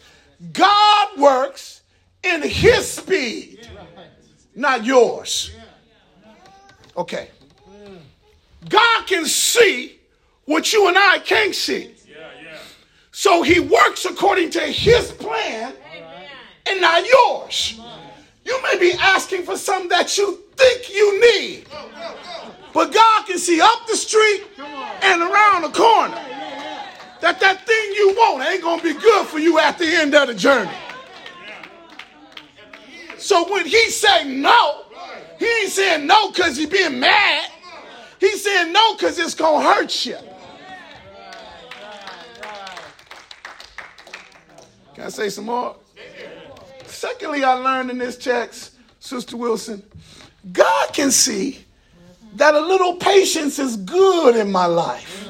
God 0.54 1.20
works 1.20 1.84
in 2.24 2.42
His 2.42 2.92
speed, 2.94 3.70
not 4.56 4.84
yours. 4.84 5.52
Okay. 6.98 7.30
God 8.70 9.08
can 9.08 9.26
see 9.26 10.00
what 10.46 10.72
you 10.74 10.88
and 10.88 10.98
I 10.98 11.20
can't 11.20 11.56
see. 11.56 11.94
So 13.12 13.44
He 13.44 13.60
works 13.60 14.06
according 14.06 14.52
to 14.52 14.62
His 14.62 15.12
plan 15.12 15.74
and 16.68 16.82
not 16.82 17.06
yours. 17.08 17.80
You 18.46 18.62
may 18.64 18.78
be 18.78 18.94
asking 18.94 19.44
for 19.44 19.58
something 19.58 19.90
that 19.90 20.18
you 20.18 20.44
think 20.56 20.94
you 20.94 21.20
need, 21.20 21.66
but 22.74 22.94
God 22.94 23.26
can 23.26 23.38
see 23.38 23.60
up 23.60 23.88
the 23.88 23.96
street 23.96 24.44
and 25.02 25.22
around 25.22 25.64
the 25.64 25.70
corner 25.70 26.18
that 27.20 27.40
that 27.40 27.66
thing 27.66 27.92
you 27.96 28.14
want 28.16 28.48
ain't 28.48 28.64
gonna 28.64 28.82
be 28.82 28.94
good 28.94 29.26
for 29.28 29.40
you 29.40 29.60
at 29.60 29.78
the 29.78 29.86
end 29.86 30.14
of 30.16 30.28
the 30.28 30.34
journey. 30.34 30.72
So 33.18 33.52
when 33.52 33.66
he 33.66 33.90
say 33.90 34.24
no, 34.26 34.84
he 35.40 35.46
ain't 35.46 35.72
saying 35.72 36.08
no 36.08 36.32
because 36.32 36.56
he's 36.56 36.70
being 36.70 37.00
mad. 37.00 37.50
He's 38.20 38.44
saying 38.44 38.74
no 38.74 38.96
because 38.96 39.20
it's 39.20 39.36
gonna 39.36 39.64
hurt 39.64 40.06
you. 40.06 40.18
Can 44.96 45.06
I 45.06 45.10
say 45.10 45.30
some 45.30 45.46
more? 45.46 45.76
Secondly, 46.86 47.44
I 47.44 47.54
learned 47.54 47.92
in 47.92 48.00
this 48.00 48.18
text, 48.18 48.74
Sister 49.00 49.38
Wilson, 49.38 49.84
God 50.52 50.94
can 50.94 51.12
see 51.12 51.64
that 52.34 52.56
a 52.56 52.60
little 52.60 52.96
patience 52.96 53.60
is 53.60 53.78
good 53.78 54.36
in 54.36 54.52
my 54.52 54.66
life. 54.66 55.30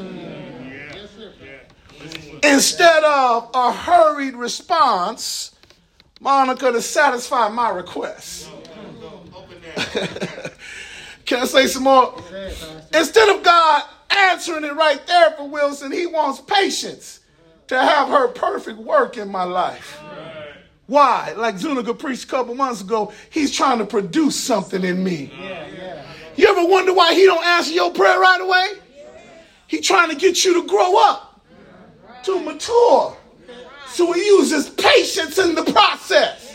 Instead 2.43 3.03
of 3.03 3.49
a 3.53 3.71
hurried 3.71 4.35
response, 4.35 5.55
Monica, 6.21 6.71
to 6.71 6.81
satisfy 6.81 7.49
my 7.49 7.69
request. 7.69 8.49
Can 11.27 11.41
I 11.41 11.45
say 11.45 11.67
some 11.67 11.83
more? 11.83 12.15
Instead 12.93 13.35
of 13.35 13.43
God 13.43 13.83
answering 14.09 14.63
it 14.63 14.73
right 14.73 15.05
there 15.05 15.31
for 15.31 15.47
Wilson, 15.47 15.91
he 15.91 16.07
wants 16.07 16.39
patience 16.39 17.19
to 17.67 17.77
have 17.77 18.07
her 18.07 18.29
perfect 18.29 18.79
work 18.79 19.17
in 19.17 19.29
my 19.29 19.43
life. 19.43 19.99
Why? 20.87 21.33
Like 21.35 21.57
Zuniga 21.57 21.93
preached 21.93 22.23
a 22.23 22.27
couple 22.27 22.55
months 22.55 22.79
ago, 22.79 23.11
he's 23.29 23.53
trying 23.53 23.77
to 23.79 23.85
produce 23.85 24.37
something 24.37 24.85
in 24.85 25.03
me. 25.03 25.33
You 26.37 26.47
ever 26.47 26.65
wonder 26.65 26.93
why 26.93 27.13
he 27.13 27.25
don't 27.25 27.45
answer 27.45 27.73
your 27.73 27.91
prayer 27.91 28.19
right 28.19 28.39
away? 28.39 28.81
He 29.67 29.81
trying 29.81 30.09
to 30.09 30.15
get 30.15 30.45
you 30.45 30.61
to 30.61 30.65
grow 30.65 30.95
up, 31.09 31.41
to 32.23 32.39
mature. 32.39 33.17
So 33.87 34.13
he 34.13 34.25
uses 34.25 34.69
patience 34.69 35.37
in 35.39 35.55
the 35.55 35.63
process. 35.73 36.46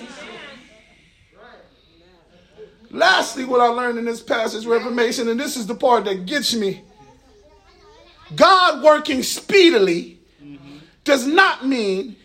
Lastly, 2.92 3.44
what 3.44 3.60
I 3.60 3.68
learned 3.68 3.98
in 3.98 4.04
this 4.04 4.22
passage, 4.22 4.66
Reformation, 4.66 5.28
and 5.28 5.40
this 5.40 5.56
is 5.56 5.66
the 5.66 5.74
part 5.74 6.04
that 6.04 6.26
gets 6.26 6.54
me 6.54 6.82
God 8.36 8.82
working 8.82 9.22
speedily 9.22 10.18
does 11.04 11.26
not 11.26 11.66
mean 11.66 12.16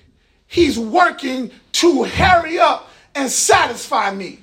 he's 0.47 0.77
working 0.77 1.51
to 1.73 2.03
hurry 2.03 2.59
up 2.59 2.89
and 3.15 3.29
satisfy 3.29 4.13
me. 4.13 4.39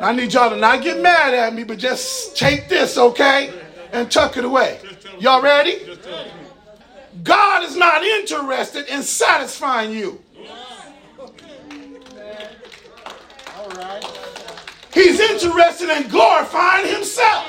I 0.00 0.12
need 0.12 0.32
y'all 0.32 0.50
to 0.50 0.56
not 0.56 0.82
get 0.82 1.00
mad 1.00 1.34
at 1.34 1.54
me, 1.54 1.64
but 1.64 1.78
just 1.78 2.36
take 2.36 2.68
this, 2.68 2.98
okay? 2.98 3.52
And 3.92 4.10
tuck 4.10 4.36
it 4.36 4.44
away. 4.44 4.80
Y'all 5.18 5.42
ready? 5.42 5.98
God 7.22 7.64
is 7.64 7.76
not 7.76 8.02
interested 8.02 8.86
in 8.88 9.02
satisfying 9.02 9.92
you. 9.92 10.22
He's 14.92 15.20
interested 15.20 15.90
in 15.90 16.08
glorifying 16.08 16.86
himself. 16.86 17.44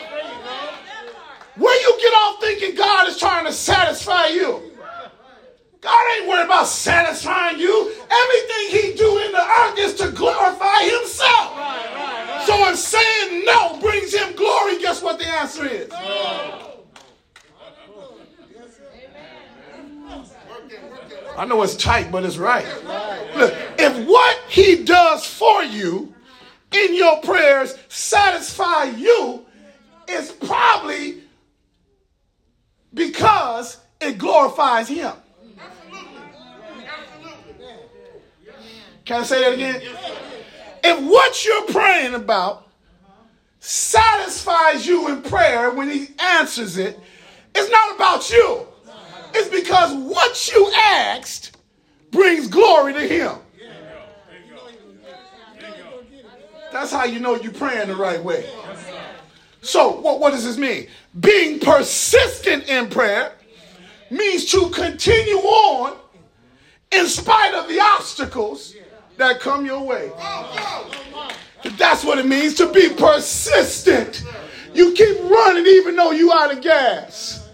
Where 1.56 1.82
you 1.82 1.98
get 2.02 2.14
off 2.14 2.42
thinking 2.42 2.76
God 2.76 3.08
is 3.08 3.18
trying 3.18 3.46
to 3.46 3.54
satisfy 3.54 4.28
you? 4.28 4.62
God 5.80 6.18
ain't 6.18 6.28
worried 6.28 6.46
about 6.46 6.68
satisfying 6.68 7.60
you. 7.60 7.94
Everything 8.12 8.82
he 8.82 8.94
do 8.96 9.18
in 9.20 9.32
the 9.32 9.42
earth 9.42 9.80
is 9.80 9.94
to 9.96 10.12
glorify 10.12 10.84
himself. 10.84 11.54
So 12.46 12.70
if 12.70 12.78
saying 12.78 13.46
no 13.46 13.80
brings 13.80 14.14
him 14.14 14.36
glory, 14.36 14.80
guess 14.80 15.02
what 15.02 15.20
the 15.20 15.26
answer 15.26 15.66
is? 15.66 15.90
I 21.38 21.46
know 21.46 21.62
it's 21.62 21.76
tight, 21.76 22.12
but 22.12 22.26
it's 22.26 22.38
right. 22.38 22.66
Look, 23.36 23.54
if 23.78 24.08
what 24.08 24.40
he 24.50 24.84
does 24.84 25.26
for 25.26 25.64
you 25.64 26.14
in 26.72 26.96
your 26.96 27.22
prayers 27.22 27.76
satisfy 27.90 28.86
you, 28.86 29.46
is 30.08 30.32
probably 30.32 31.24
because 32.94 33.80
it 34.00 34.18
glorifies 34.18 34.88
him. 34.88 35.14
Can 39.06 39.22
I 39.22 39.24
say 39.24 39.42
that 39.42 39.54
again? 39.54 39.82
If 40.84 41.04
what 41.04 41.46
you're 41.46 41.66
praying 41.68 42.14
about 42.14 42.68
satisfies 43.60 44.86
you 44.86 45.10
in 45.10 45.22
prayer 45.22 45.72
when 45.72 45.90
he 45.90 46.10
answers 46.20 46.78
it, 46.78 47.00
it's 47.56 47.72
not 47.72 47.96
about 47.96 48.30
you. 48.30 48.68
It's 49.34 49.50
because 49.50 49.94
what 49.94 50.52
you 50.54 50.72
asked 50.76 51.58
brings 52.12 52.48
glory 52.48 52.94
to 52.94 53.08
him. 53.08 53.38
That's 56.72 56.92
how 56.92 57.06
you 57.06 57.20
know 57.20 57.36
you're 57.36 57.54
praying 57.54 57.88
the 57.88 57.96
right 57.96 58.24
way. 58.24 58.50
So, 59.62 60.00
what, 60.00 60.20
what 60.20 60.32
does 60.32 60.44
this 60.44 60.58
mean? 60.58 60.88
Being 61.20 61.60
persistent 61.60 62.70
in 62.70 62.90
prayer 62.90 63.34
means 64.10 64.46
to 64.52 64.70
continue 64.70 65.38
on 65.38 65.98
in 66.92 67.08
spite 67.08 67.54
of 67.54 67.68
the 67.68 67.80
obstacles 67.80 68.76
that 69.18 69.40
come 69.40 69.66
your 69.66 69.84
way. 69.84 70.12
That's 71.78 72.04
what 72.04 72.18
it 72.20 72.26
means 72.26 72.54
to 72.56 72.72
be 72.72 72.90
persistent. 72.90 74.24
You 74.74 74.94
keep 74.94 75.18
running 75.24 75.66
even 75.66 75.96
though 75.96 76.12
you 76.12 76.32
out 76.32 76.54
of 76.54 76.62
gas. 76.62 77.50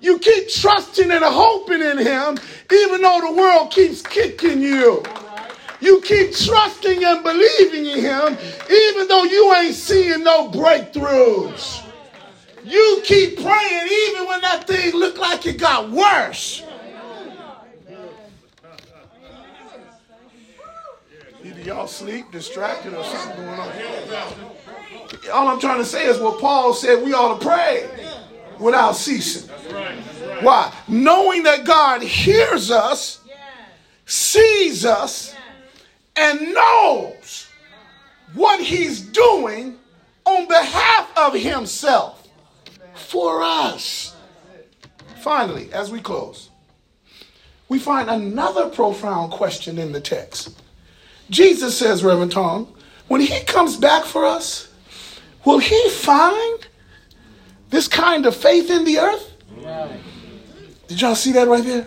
You 0.00 0.18
keep 0.18 0.48
trusting 0.48 1.10
and 1.10 1.24
hoping 1.24 1.80
in 1.80 1.98
him 1.98 2.38
even 2.72 3.02
though 3.02 3.20
the 3.20 3.32
world 3.36 3.70
keeps 3.70 4.02
kicking 4.02 4.60
you. 4.60 5.02
You 5.82 6.00
keep 6.00 6.32
trusting 6.32 7.04
and 7.04 7.24
believing 7.24 7.86
in 7.86 7.98
him 7.98 8.38
even 8.70 9.08
though 9.08 9.24
you 9.24 9.52
ain't 9.56 9.74
seeing 9.74 10.22
no 10.22 10.48
breakthroughs. 10.48 11.84
You 12.64 13.02
keep 13.04 13.42
praying 13.42 13.88
even 14.08 14.28
when 14.28 14.40
that 14.42 14.64
thing 14.68 14.94
looked 14.94 15.18
like 15.18 15.44
it 15.44 15.58
got 15.58 15.90
worse. 15.90 16.62
Either 21.44 21.60
y'all 21.62 21.88
sleep, 21.88 22.30
distracted, 22.30 22.94
or 22.94 23.02
something 23.02 23.44
going 23.44 23.58
on. 23.58 23.72
All 25.32 25.48
I'm 25.48 25.58
trying 25.58 25.78
to 25.78 25.84
say 25.84 26.06
is 26.06 26.20
what 26.20 26.40
Paul 26.40 26.72
said 26.72 27.04
we 27.04 27.12
ought 27.12 27.40
to 27.40 27.44
pray 27.44 27.88
without 28.60 28.92
ceasing. 28.92 29.50
Why? 30.42 30.72
Knowing 30.86 31.42
that 31.42 31.64
God 31.64 32.02
hears 32.02 32.70
us, 32.70 33.20
sees 34.06 34.86
us, 34.86 35.34
and 36.16 36.54
knows 36.54 37.48
what 38.34 38.60
he's 38.60 39.00
doing 39.00 39.78
on 40.24 40.46
behalf 40.48 41.10
of 41.16 41.34
himself 41.34 42.28
for 42.94 43.42
us. 43.42 44.14
Finally, 45.20 45.72
as 45.72 45.90
we 45.90 46.00
close, 46.00 46.50
we 47.68 47.78
find 47.78 48.10
another 48.10 48.68
profound 48.68 49.32
question 49.32 49.78
in 49.78 49.92
the 49.92 50.00
text. 50.00 50.60
Jesus 51.30 51.76
says, 51.78 52.04
Reverend 52.04 52.32
Tom, 52.32 52.68
when 53.08 53.20
he 53.20 53.40
comes 53.44 53.76
back 53.76 54.04
for 54.04 54.24
us, 54.26 54.68
will 55.44 55.58
he 55.58 55.88
find 55.90 56.66
this 57.70 57.88
kind 57.88 58.26
of 58.26 58.36
faith 58.36 58.70
in 58.70 58.84
the 58.84 58.98
earth? 58.98 59.32
Did 60.88 61.00
y'all 61.00 61.14
see 61.14 61.32
that 61.32 61.48
right 61.48 61.64
there? 61.64 61.86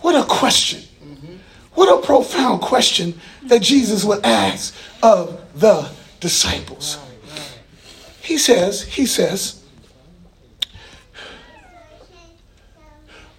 What 0.00 0.14
a 0.14 0.24
question. 0.26 0.82
What 1.74 1.98
a 1.98 2.04
profound 2.04 2.60
question 2.60 3.18
that 3.44 3.62
Jesus 3.62 4.04
would 4.04 4.24
ask 4.24 4.74
of 5.02 5.40
the 5.58 5.90
disciples. 6.18 6.98
He 8.20 8.38
says, 8.38 8.82
he 8.82 9.06
says, 9.06 9.60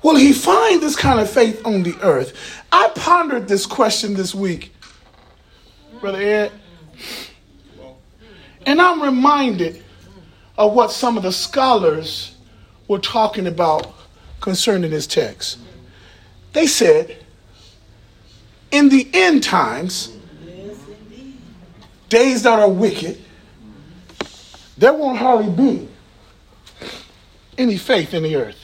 Will 0.04 0.16
he 0.16 0.34
find 0.34 0.82
this 0.82 0.96
kind 0.96 1.20
of 1.20 1.30
faith 1.30 1.66
on 1.66 1.84
the 1.84 1.96
earth? 2.02 2.64
I 2.72 2.90
pondered 2.96 3.48
this 3.48 3.66
question 3.66 4.16
this 4.16 4.34
week, 4.34 4.74
Brother 6.00 6.22
Ed. 6.22 6.52
And 8.66 8.82
I'm 8.82 9.02
reminded 9.02 9.84
of 10.58 10.74
what 10.74 10.92
some 10.92 11.18
of 11.18 11.24
the 11.24 11.32
scholars 11.32 12.36
were 12.88 13.00
talking 13.00 13.48
about 13.48 13.94
concerning 14.40 14.92
this 14.92 15.08
text. 15.08 15.60
They 16.54 16.68
said, 16.68 17.21
in 18.72 18.90
the 18.90 19.08
end 19.14 19.44
times, 19.44 20.16
days 22.10 22.44
that 22.44 22.60
are 22.60 22.70
wicked, 22.70 23.22
there 24.78 24.94
won't 24.94 25.18
hardly 25.18 25.52
be 25.52 25.88
any 27.58 27.78
faith 27.78 28.14
in 28.14 28.24
the 28.24 28.36
earth. 28.36 28.58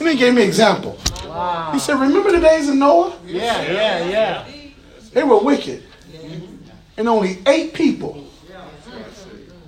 And 0.00 0.08
he 0.08 0.16
gave 0.16 0.34
me 0.34 0.42
an 0.42 0.48
example. 0.48 0.98
Wow. 1.24 1.70
He 1.72 1.78
said, 1.78 2.00
Remember 2.00 2.32
the 2.32 2.40
days 2.40 2.68
of 2.68 2.76
Noah? 2.76 3.16
Yeah, 3.26 3.62
yeah, 3.62 4.08
yeah. 4.08 4.48
They 5.12 5.22
were 5.22 5.38
wicked. 5.38 5.82
And 6.96 7.08
only 7.08 7.38
eight 7.46 7.74
people 7.74 8.26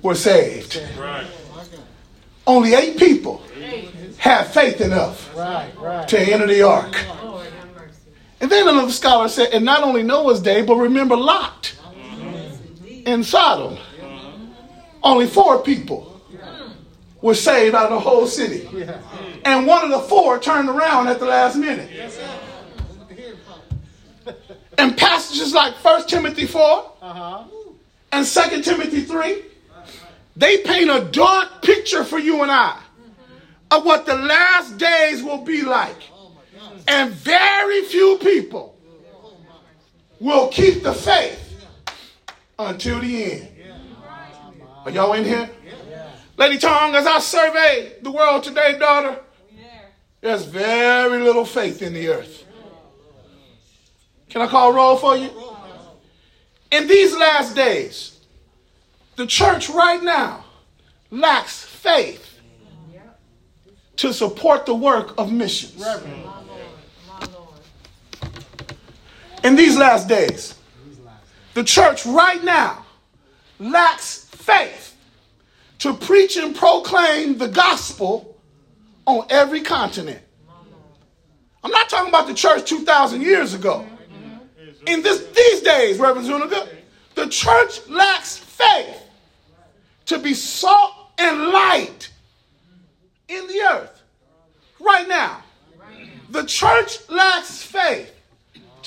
were 0.03 0.15
saved. 0.15 0.81
Right. 0.99 1.27
Only 2.47 2.75
eight 2.75 2.97
people 2.99 3.43
had 4.19 4.45
faith 4.45 4.81
enough 4.81 5.37
right, 5.37 5.71
right. 5.79 6.09
to 6.09 6.19
enter 6.19 6.47
the 6.47 6.63
ark. 6.63 6.97
And 8.41 8.51
then 8.51 8.69
another 8.69 8.93
scholar 8.93 9.29
said, 9.29 9.51
and 9.53 9.65
not 9.65 9.83
only 9.83 10.03
Noah's 10.03 10.41
day, 10.41 10.63
but 10.63 10.77
remember 10.77 11.17
Lot 11.17 11.75
in 13.07 13.25
Sodom. 13.25 13.79
Only 15.03 15.27
four 15.27 15.63
people 15.63 16.21
were 17.23 17.35
saved 17.35 17.75
out 17.75 17.87
of 17.87 17.93
the 17.93 18.01
whole 18.01 18.27
city. 18.27 18.69
And 19.45 19.67
one 19.67 19.85
of 19.85 19.91
the 19.91 20.01
four 20.01 20.39
turned 20.39 20.69
around 20.69 21.09
at 21.09 21.19
the 21.19 21.27
last 21.27 21.57
minute. 21.57 21.91
And 24.79 24.97
passages 24.97 25.55
like 25.55 25.73
1 25.75 26.07
Timothy 26.07 26.47
4 26.47 26.93
and 28.13 28.27
2 28.27 28.63
Timothy 28.63 29.03
3, 29.03 29.43
they 30.37 30.59
paint 30.59 30.91
a 30.91 31.01
dark 31.11 31.63
picture 31.63 32.05
for 32.05 32.19
you 32.19 32.43
and 32.43 32.51
I 32.51 32.79
of 33.71 33.85
what 33.85 34.05
the 34.07 34.15
last 34.15 34.77
days 34.77 35.23
will 35.23 35.45
be 35.45 35.63
like. 35.63 35.97
And 36.89 37.13
very 37.13 37.83
few 37.83 38.19
people 38.19 38.79
will 40.21 40.49
keep 40.49 40.83
the 40.83 40.95
faith 40.95 41.67
until 42.59 43.01
the 43.01 43.33
end. 43.33 43.49
Are 44.85 44.91
y'all 44.91 45.13
in 45.15 45.25
here? 45.25 45.51
Lady 46.37 46.59
Tong, 46.59 46.95
as 46.95 47.07
I 47.07 47.19
survey 47.19 47.95
the 48.03 48.11
world 48.11 48.45
today, 48.45 48.79
daughter, 48.79 49.19
there's 50.21 50.45
very 50.45 51.21
little 51.21 51.45
faith 51.45 51.83
in 51.83 51.93
the 51.93 52.09
earth. 52.09 52.45
Can 54.29 54.43
I 54.43 54.47
call 54.47 54.73
roll 54.73 54.97
for 54.97 55.17
you? 55.17 55.31
In 56.71 56.89
these 56.89 57.17
last 57.17 57.55
days, 57.55 58.19
the 59.17 59.27
church 59.27 59.71
right 59.71 60.03
now 60.03 60.45
lacks 61.11 61.65
faith 61.65 62.41
to 63.97 64.13
support 64.13 64.67
the 64.67 64.75
work 64.75 65.15
of 65.19 65.33
missions. 65.33 65.83
In 69.47 69.55
these 69.55 69.77
last 69.77 70.09
days, 70.09 70.57
the 71.55 71.63
church 71.63 72.05
right 72.05 72.43
now 72.43 72.85
lacks 73.61 74.25
faith 74.25 74.97
to 75.79 75.95
preach 75.95 76.37
and 76.37 76.53
proclaim 76.53 77.39
the 77.39 77.47
gospel 77.47 78.37
on 79.07 79.25
every 79.31 79.61
continent. 79.61 80.21
I'm 81.63 81.71
not 81.71 81.89
talking 81.89 82.09
about 82.09 82.27
the 82.27 82.35
church 82.35 82.69
2,000 82.69 83.21
years 83.21 83.55
ago. 83.55 83.87
In 84.89 85.03
this, 85.03 85.25
these 85.29 85.63
days, 85.63 86.01
Reverend 86.01 86.27
Zuniga, 86.27 86.69
the 87.15 87.29
church 87.29 87.87
lacks 87.89 88.39
faith 88.39 89.01
to 90.07 90.19
be 90.19 90.35
salt 90.35 90.93
and 91.19 91.53
light 91.53 92.11
in 93.29 93.47
the 93.47 93.61
earth 93.61 94.03
right 94.81 95.09
now. 95.09 95.45
The 96.31 96.43
church 96.47 97.09
lacks 97.09 97.63
faith 97.63 98.16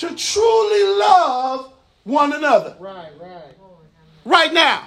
to 0.00 0.14
truly 0.16 0.98
love 0.98 1.72
one 2.04 2.32
another. 2.32 2.74
Right, 2.80 3.10
right. 3.20 3.54
Right 4.24 4.52
now. 4.52 4.86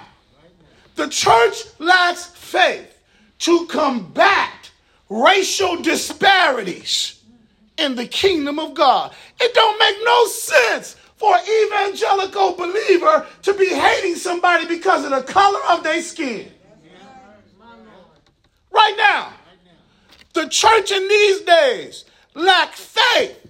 The 0.96 1.08
church 1.08 1.62
lacks 1.78 2.26
faith 2.26 2.98
to 3.40 3.66
combat 3.66 4.70
racial 5.08 5.80
disparities 5.80 7.22
in 7.78 7.94
the 7.94 8.06
kingdom 8.06 8.58
of 8.58 8.74
God. 8.74 9.12
It 9.40 9.54
don't 9.54 9.78
make 9.78 9.96
no 10.04 10.26
sense 10.26 10.96
for 11.16 11.36
evangelical 11.36 12.56
believer 12.56 13.24
to 13.42 13.54
be 13.54 13.68
hating 13.68 14.16
somebody 14.16 14.66
because 14.66 15.04
of 15.04 15.10
the 15.12 15.22
color 15.22 15.60
of 15.68 15.84
their 15.84 16.02
skin. 16.02 16.50
Right 18.72 18.94
now, 18.96 19.32
the 20.32 20.48
church 20.48 20.90
in 20.90 21.06
these 21.06 21.40
days 21.42 22.04
lacks 22.34 22.80
faith 22.80 23.43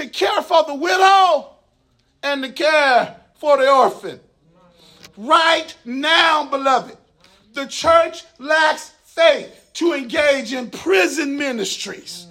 to 0.00 0.08
care 0.08 0.42
for 0.42 0.64
the 0.64 0.74
widow 0.74 1.50
and 2.22 2.42
to 2.42 2.52
care 2.52 3.16
for 3.34 3.58
the 3.58 3.70
orphan. 3.70 4.18
Right 5.16 5.74
now, 5.84 6.48
beloved, 6.48 6.96
the 7.52 7.66
church 7.66 8.24
lacks 8.38 8.92
faith 9.04 9.70
to 9.74 9.92
engage 9.92 10.52
in 10.52 10.70
prison 10.70 11.36
ministries. 11.36 12.26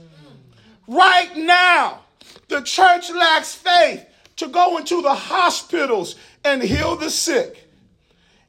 Right 0.88 1.36
now, 1.38 2.00
the 2.48 2.62
church 2.62 3.12
lacks 3.12 3.54
faith 3.54 4.06
to 4.38 4.48
go 4.48 4.78
into 4.78 5.02
the 5.04 5.14
hospitals 5.14 6.16
and 6.44 6.64
heal 6.64 6.96
the 6.96 7.12
sick. 7.12 7.70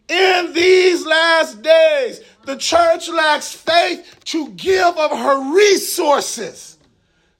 In 0.08 0.52
these 0.54 1.04
last 1.04 1.60
days, 1.60 2.20
the 2.46 2.56
church 2.56 3.08
lacks 3.10 3.52
faith 3.52 4.20
to 4.24 4.48
give 4.50 4.96
of 4.96 5.10
her 5.10 5.54
resources 5.54 6.78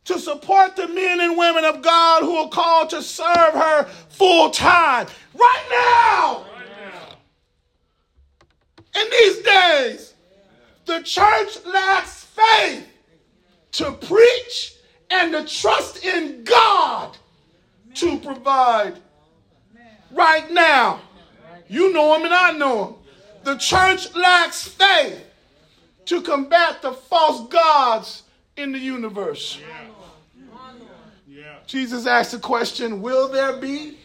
to 0.05 0.19
support 0.19 0.77
the 0.77 0.89
men 0.89 1.21
and 1.21 1.37
women 1.37 1.65
of 1.65 1.83
God 1.83 2.23
who 2.23 2.37
are 2.37 2.49
called 2.49 2.91
to 2.91 3.03
serve 3.03 3.55
her 3.55 3.85
full 4.09 4.51
time 4.51 5.07
right 5.35 5.67
now. 5.71 6.45
In 8.95 9.11
these 9.11 9.39
days, 9.39 10.15
the 10.87 11.01
church 11.03 11.65
lacks 11.65 12.25
faith 12.25 12.87
to 13.73 13.93
preach 13.93 14.75
and 15.11 15.33
to 15.33 15.45
trust 15.45 16.05
in 16.05 16.45
God 16.45 17.17
to 17.95 18.19
provide. 18.19 18.99
Right 20.11 20.51
now, 20.51 21.01
you 21.69 21.93
know 21.93 22.17
him 22.17 22.25
and 22.25 22.35
I 22.35 22.53
know 22.53 22.85
him. 22.85 22.95
The 23.45 23.57
church 23.57 24.15
lacks 24.15 24.67
faith 24.67 25.25
to 26.07 26.21
combat 26.21 26.83
the 26.83 26.93
false 26.93 27.49
gods 27.49 28.25
in 28.57 28.73
the 28.73 28.79
universe. 28.79 29.61
Jesus 31.67 32.07
asked 32.07 32.33
the 32.33 32.39
question 32.39 33.01
Will 33.01 33.29
there 33.29 33.57
be 33.57 33.97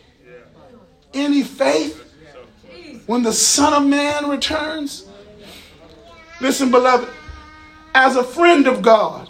any 1.13 1.43
faith 1.43 2.01
when 3.07 3.23
the 3.23 3.33
Son 3.33 3.73
of 3.73 3.87
Man 3.89 4.29
returns? 4.29 5.07
Listen, 6.41 6.69
beloved, 6.69 7.09
as 7.93 8.15
a 8.15 8.23
friend 8.23 8.67
of 8.67 8.81
God, 8.81 9.29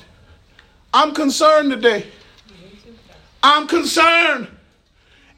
I'm 0.93 1.13
concerned 1.13 1.72
today. 1.72 2.07
I'm 3.43 3.68
concerned 3.68 4.47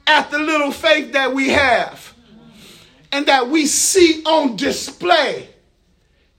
at 0.05 0.31
the 0.31 0.39
little 0.39 0.71
faith 0.71 1.11
that 1.11 1.33
we 1.33 1.49
have 1.49 2.13
and 3.11 3.25
that 3.25 3.49
we 3.49 3.65
see 3.65 4.23
on 4.23 4.55
display 4.55 5.49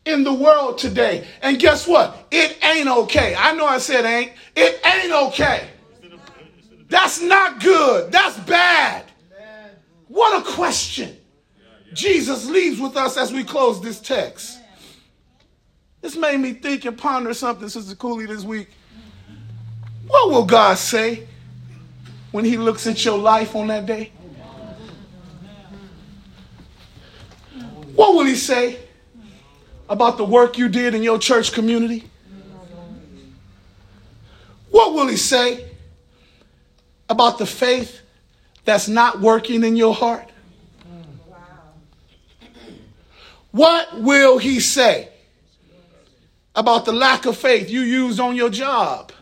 in 0.09 0.25
the 0.25 0.33
world 0.33 0.79
today. 0.79 1.27
And 1.43 1.59
guess 1.59 1.87
what? 1.87 2.27
It 2.31 2.59
ain't 2.65 2.89
okay. 2.89 3.35
I 3.37 3.53
know 3.55 3.67
I 3.67 3.79
said 3.79 4.05
ain't. 4.05 4.33
It 4.57 4.81
ain't 4.85 5.13
okay. 5.29 5.69
That's 6.89 7.21
not 7.21 7.61
good. 7.61 8.11
That's 8.11 8.39
bad. 8.41 9.05
What 10.09 10.41
a 10.41 10.53
question. 10.53 11.17
Jesus 11.93 12.47
leaves 12.47 12.81
with 12.81 12.97
us 12.97 13.17
as 13.17 13.33
we 13.33 13.45
close 13.45 13.81
this 13.81 14.01
text. 14.01 14.59
This 16.01 16.17
made 16.17 16.41
me 16.41 16.55
think 16.55 16.85
and 16.85 16.97
ponder 16.97 17.35
something, 17.35 17.69
Sister 17.69 17.95
Cooley, 17.95 18.27
this 18.27 18.45
week. 18.45 18.71
What 20.07 20.31
will 20.31 20.45
God 20.45 20.79
say 20.79 21.27
when 22.33 22.45
He 22.45 22.57
looks 22.57 22.87
at 22.87 23.05
your 23.05 23.19
life 23.19 23.55
on 23.55 23.67
that 23.67 23.85
day? 23.85 24.13
What 27.95 28.15
will 28.15 28.25
He 28.25 28.37
say 28.37 28.79
about 29.89 30.17
the 30.17 30.25
work 30.25 30.59
you 30.59 30.69
did 30.69 30.95
in 30.95 31.03
your 31.03 31.19
church 31.19 31.53
community? 31.53 32.09
What 34.71 34.95
will 34.95 35.07
He 35.07 35.17
say 35.17 35.71
about 37.09 37.39
the 37.39 37.47
faith 37.47 38.01
that's 38.65 38.89
not 38.89 39.21
working 39.21 39.65
in 39.65 39.77
your 39.77 39.95
heart? 39.95 40.29
What 43.51 44.01
will 44.01 44.39
He 44.39 44.61
say 44.61 45.09
about 46.59 46.85
the 46.85 46.93
lack 46.93 47.25
of 47.25 47.37
faith 47.37 47.71
you 47.71 47.81
used 47.81 48.19
on 48.19 48.35
your 48.35 48.51
job? 48.51 49.13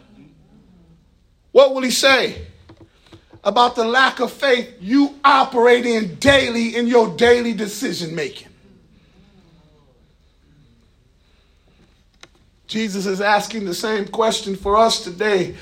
What 1.53 1.75
will 1.75 1.83
he 1.83 1.91
say 1.91 2.47
about 3.45 3.77
the 3.77 3.85
lack 3.85 4.21
of 4.21 4.31
faith 4.31 4.77
you 4.81 5.15
operate 5.25 5.87
in 5.87 6.17
daily 6.17 6.77
in 6.77 6.87
your 6.87 7.15
daily 7.17 7.53
decision 7.53 8.15
making? 8.15 8.49
Jesus 12.67 13.07
is 13.07 13.21
asking 13.21 13.65
the 13.65 13.75
same 13.75 14.07
question 14.09 14.57
for 14.57 14.77
us 14.77 15.05
today. 15.05 15.55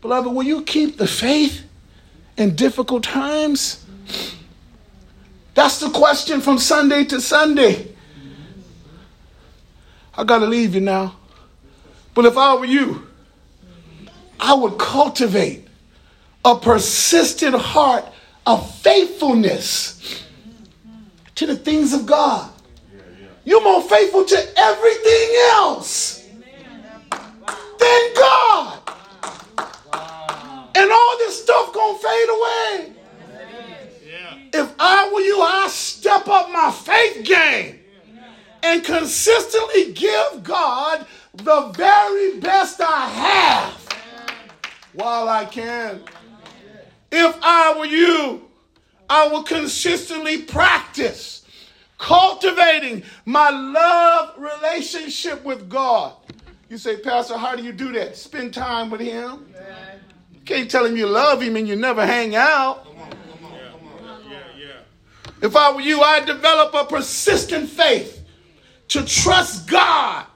Beloved, 0.00 0.32
will 0.32 0.42
you 0.42 0.62
keep 0.62 0.96
the 0.96 1.06
faith 1.06 1.64
in 2.36 2.54
difficult 2.54 3.02
times? 3.04 3.84
That's 5.54 5.80
the 5.80 5.90
question 5.90 6.40
from 6.40 6.58
Sunday 6.58 7.04
to 7.06 7.20
Sunday. 7.20 7.94
I 10.14 10.24
got 10.24 10.38
to 10.38 10.46
leave 10.46 10.74
you 10.74 10.80
now. 10.80 11.16
But 12.14 12.26
if 12.26 12.36
I 12.36 12.54
were 12.54 12.64
you, 12.64 13.06
I 14.40 14.54
would 14.54 14.78
cultivate 14.78 15.66
a 16.44 16.56
persistent 16.56 17.54
heart 17.54 18.04
of 18.46 18.74
faithfulness 18.76 20.24
to 21.36 21.46
the 21.46 21.56
things 21.56 21.92
of 21.92 22.06
God. 22.06 22.50
You're 23.58 23.64
more 23.64 23.82
faithful 23.82 24.24
to 24.24 24.48
everything 24.56 25.30
else 25.50 26.28
than 27.76 28.14
God. 28.14 28.78
And 30.76 30.92
all 30.92 31.18
this 31.18 31.42
stuff 31.42 31.72
gonna 31.72 31.98
fade 31.98 32.28
away. 32.28 32.92
If 34.52 34.72
I 34.78 35.10
were 35.12 35.20
you, 35.20 35.40
I'd 35.42 35.70
step 35.70 36.28
up 36.28 36.52
my 36.52 36.70
faith 36.70 37.24
game 37.24 37.80
and 38.62 38.84
consistently 38.84 39.92
give 39.92 40.44
God 40.44 41.04
the 41.34 41.72
very 41.74 42.38
best 42.38 42.80
I 42.80 43.08
have 43.08 43.88
while 44.92 45.28
I 45.28 45.46
can. 45.46 46.00
If 47.10 47.36
I 47.42 47.76
were 47.76 47.86
you, 47.86 48.48
I 49.10 49.26
would 49.26 49.46
consistently 49.46 50.42
practice 50.42 51.38
cultivating 51.98 53.02
my 53.24 53.50
love 53.50 54.38
relationship 54.38 55.44
with 55.44 55.68
God. 55.68 56.14
You 56.68 56.78
say, 56.78 56.96
Pastor, 56.98 57.36
how 57.36 57.56
do 57.56 57.62
you 57.62 57.72
do 57.72 57.92
that? 57.92 58.16
Spend 58.16 58.54
time 58.54 58.90
with 58.90 59.00
Him. 59.00 59.52
You 60.32 60.40
can't 60.44 60.70
tell 60.70 60.86
Him 60.86 60.96
you 60.96 61.06
love 61.06 61.42
Him 61.42 61.56
and 61.56 61.66
you 61.66 61.76
never 61.76 62.06
hang 62.06 62.34
out. 62.34 62.86
If 65.40 65.54
I 65.54 65.72
were 65.72 65.80
you, 65.80 66.00
I'd 66.00 66.26
develop 66.26 66.74
a 66.74 66.84
persistent 66.84 67.68
faith 67.68 68.24
to 68.88 69.04
trust 69.04 69.68
God 69.68 70.26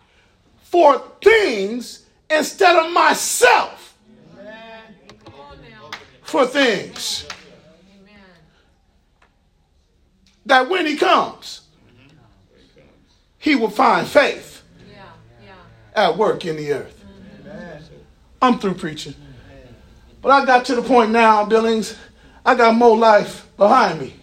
for 0.62 1.02
things 1.20 2.06
instead 2.30 2.76
of 2.76 2.92
myself 2.92 3.82
for 6.32 6.46
things. 6.46 7.28
That 10.46 10.68
when 10.68 10.86
he 10.86 10.96
comes, 10.96 11.62
he 13.38 13.54
will 13.54 13.70
find 13.70 14.06
faith 14.06 14.62
at 15.94 16.16
work 16.16 16.44
in 16.44 16.56
the 16.56 16.72
earth. 16.72 17.04
I'm 18.40 18.58
through 18.58 18.74
preaching. 18.74 19.14
But 20.20 20.30
I 20.30 20.44
got 20.44 20.64
to 20.66 20.74
the 20.74 20.82
point 20.82 21.10
now, 21.10 21.44
Billings, 21.44 21.96
I 22.44 22.54
got 22.54 22.74
more 22.74 22.96
life 22.96 23.48
behind 23.56 24.00
me 24.00 24.14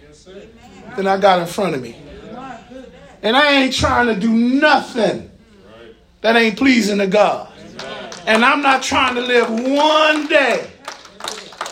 than 0.96 1.08
I 1.08 1.18
got 1.18 1.40
in 1.40 1.48
front 1.48 1.76
of 1.76 1.82
me. 1.82 1.96
And 3.22 3.36
I 3.36 3.54
ain't 3.54 3.74
trying 3.74 4.08
to 4.08 4.20
do 4.20 4.32
nothing 4.32 5.30
that 6.22 6.36
ain't 6.36 6.58
pleasing 6.58 6.98
to 7.00 7.08
God. 7.08 7.52
And 8.26 8.44
I'm 8.44 8.62
not 8.62 8.84
trying 8.84 9.16
to 9.16 9.22
live 9.22 9.50
one 9.50 10.28
day 10.28 10.70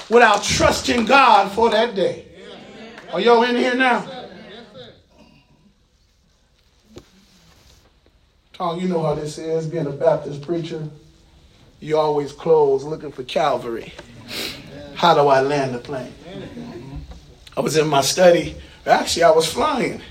without 0.09 0.43
trusting 0.43 1.05
God 1.05 1.51
for 1.51 1.69
that 1.69 1.95
day. 1.95 2.25
Are 3.13 3.19
y'all 3.19 3.43
in 3.43 3.55
here 3.55 3.75
now? 3.75 4.16
Tom, 8.57 8.79
you 8.79 8.87
know 8.87 9.03
how 9.03 9.13
this 9.13 9.37
is, 9.37 9.67
being 9.67 9.85
a 9.85 9.91
Baptist 9.91 10.41
preacher. 10.41 10.83
You 11.79 11.99
always 11.99 12.31
close 12.31 12.83
looking 12.83 13.11
for 13.11 13.23
Calvary. 13.23 13.93
How 14.95 15.13
do 15.13 15.27
I 15.27 15.41
land 15.41 15.75
the 15.75 15.79
plane? 15.79 16.11
I 17.55 17.59
was 17.59 17.77
in 17.77 17.87
my 17.87 18.01
study. 18.01 18.55
Actually, 18.83 19.23
I 19.23 19.29
was 19.29 19.51
flying 19.51 20.01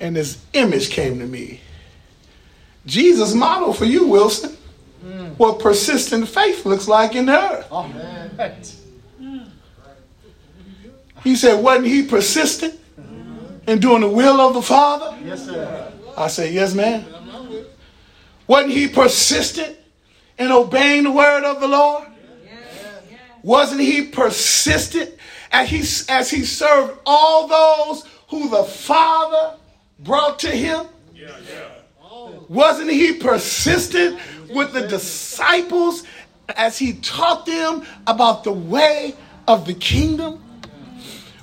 and 0.00 0.14
this 0.14 0.44
image 0.52 0.90
came 0.90 1.18
to 1.18 1.26
me. 1.26 1.60
Jesus' 2.84 3.34
model 3.34 3.72
for 3.72 3.84
you, 3.84 4.06
Wilson, 4.06 4.56
mm. 5.04 5.36
what 5.36 5.58
persistent 5.58 6.28
faith 6.28 6.64
looks 6.64 6.86
like 6.86 7.16
in 7.16 7.26
her. 7.26 7.64
Oh, 7.70 7.90
he 11.24 11.34
said, 11.34 11.60
wasn't 11.60 11.88
he 11.88 12.04
persistent 12.04 12.78
in 13.66 13.80
doing 13.80 14.02
the 14.02 14.08
will 14.08 14.40
of 14.40 14.54
the 14.54 14.62
Father? 14.62 15.18
Yes, 15.24 15.46
sir. 15.46 15.92
I 16.16 16.28
said, 16.28 16.54
yes, 16.54 16.72
ma'am. 16.72 17.04
Wasn't 18.46 18.72
he 18.72 18.88
persistent 18.88 19.76
in 20.38 20.50
obeying 20.52 21.04
the 21.04 21.10
word 21.10 21.44
of 21.44 21.60
the 21.60 21.68
Lord? 21.68 22.04
Wasn't 23.42 23.80
he 23.80 24.06
persistent 24.06 25.14
as 25.52 25.68
he, 25.68 25.78
as 26.12 26.30
he 26.30 26.44
served 26.44 26.98
all 27.06 27.46
those 27.46 28.04
who 28.28 28.48
the 28.48 28.64
Father 28.64 29.56
brought 30.00 30.38
to 30.40 30.50
him? 30.50 30.86
Wasn't 32.48 32.90
he 32.90 33.14
persistent 33.14 34.18
with 34.50 34.72
the 34.72 34.86
disciples 34.86 36.04
as 36.56 36.78
he 36.78 36.94
taught 36.94 37.46
them 37.46 37.84
about 38.06 38.44
the 38.44 38.52
way 38.52 39.14
of 39.48 39.66
the 39.66 39.74
kingdom? 39.74 40.42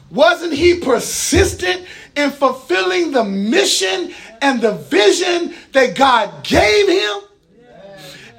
Wasn't 0.10 0.54
he 0.54 0.76
persistent 0.80 1.86
in 2.16 2.30
fulfilling 2.30 3.12
the 3.12 3.24
mission 3.24 4.14
and 4.44 4.62
the 4.62 4.74
vision 4.74 5.56
that 5.72 5.96
God 5.96 6.44
gave 6.44 6.88
him? 6.88 7.22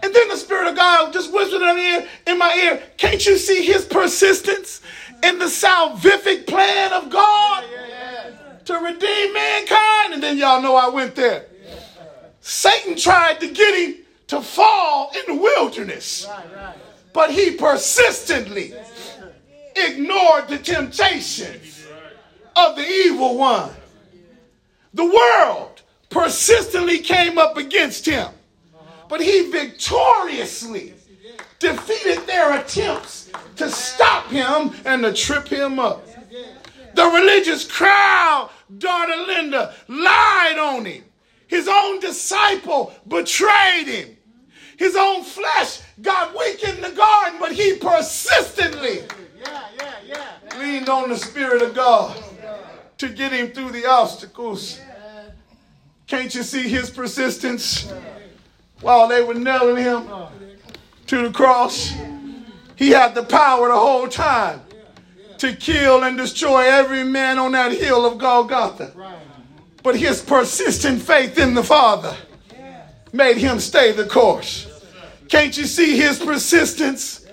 And 0.03 0.15
then 0.15 0.29
the 0.29 0.37
Spirit 0.37 0.69
of 0.69 0.77
God 0.77 1.13
just 1.13 1.33
whispered 1.33 1.63
in 1.63 1.77
my 1.77 1.81
ear, 1.81 2.09
in 2.27 2.39
my 2.39 2.55
ear, 2.65 2.83
can't 2.99 3.25
you 3.25 3.39
see 3.39 3.65
his 3.65 3.87
persistence 3.87 4.83
in 5.23 5.39
the 5.39 5.47
salvific 5.47 6.47
plan 6.47 6.93
of 6.93 7.11
God? 7.11 7.65
to 8.65 8.75
redeem 8.75 9.33
mankind. 9.33 10.15
And 10.15 10.23
then 10.23 10.39
y'all 10.39 10.63
know 10.63 10.77
I 10.77 10.89
went 10.89 11.15
there. 11.15 11.47
Satan 12.41 12.97
tried 12.97 13.41
to 13.41 13.51
get 13.51 13.75
him 13.75 14.05
to 14.29 14.41
fall 14.41 15.11
in 15.15 15.35
the 15.35 15.41
wilderness, 15.41 16.29
but 17.13 17.31
he 17.31 17.53
persistently 17.53 18.75
ignored 19.77 20.49
the 20.49 20.59
temptations 20.59 21.87
of 22.57 22.77
the 22.77 22.87
evil 22.87 23.39
one. 23.39 23.71
The 24.93 25.05
world 25.05 25.74
persistently 26.15 27.01
came 27.01 27.39
up 27.39 27.57
against 27.57 28.07
him, 28.07 28.29
but 29.09 29.21
he 29.21 29.51
victoriously 29.51 30.95
defeated 31.59 32.25
their 32.25 32.61
attempts 32.61 33.33
to 33.57 33.69
stop 33.69 34.31
him 34.31 34.71
and 34.85 35.03
to 35.03 35.13
trip 35.13 35.49
him 35.49 35.81
up. 35.81 36.07
The 36.95 37.05
religious 37.05 37.69
crowd 37.69 38.51
daughter 38.79 39.17
Linda 39.27 39.75
lied 39.89 40.57
on 40.57 40.85
him. 40.85 41.03
His 41.49 41.67
own 41.67 41.99
disciple 41.99 42.95
betrayed 43.09 43.89
him. 43.89 44.17
His 44.77 44.95
own 44.95 45.25
flesh 45.25 45.81
got 46.01 46.37
weak 46.39 46.63
in 46.63 46.81
the 46.81 46.91
garden, 46.91 47.41
but 47.41 47.51
he 47.51 47.77
persistently 47.77 49.03
leaned 50.59 50.89
on 50.89 51.09
the 51.09 51.17
Spirit 51.17 51.63
of 51.63 51.75
God 51.75 52.17
to 52.99 53.09
get 53.09 53.33
him 53.33 53.49
through 53.49 53.73
the 53.73 53.87
obstacles. 53.87 54.79
Can't 56.07 56.35
you 56.35 56.43
see 56.43 56.69
his 56.69 56.91
persistence 56.91 57.93
while 58.81 59.09
they 59.09 59.23
were 59.23 59.35
nailing 59.35 59.83
him 59.83 60.09
to 61.07 61.23
the 61.23 61.33
cross? 61.33 61.95
He 62.77 62.91
had 62.91 63.15
the 63.15 63.23
power 63.23 63.69
the 63.69 63.75
whole 63.75 64.09
time 64.09 64.61
to 65.39 65.55
kill 65.55 66.05
and 66.05 66.17
destroy 66.17 66.71
every 66.71 67.05
man 67.05 67.39
on 67.39 67.53
that 67.53 67.73
hill 67.73 68.05
of 68.05 68.19
Golgotha. 68.19 68.93
But 69.83 69.97
his 69.97 70.23
persistent 70.23 71.03
faith 71.03 71.39
in 71.39 71.55
the 71.55 71.63
Father 71.63 72.17
made 73.13 73.37
him 73.37 73.61
stay 73.61 73.93
the 73.93 74.07
course. 74.07 74.67
Can't 75.29 75.57
you 75.57 75.65
see 75.65 75.97
his 75.97 76.19
persistence 76.19 77.27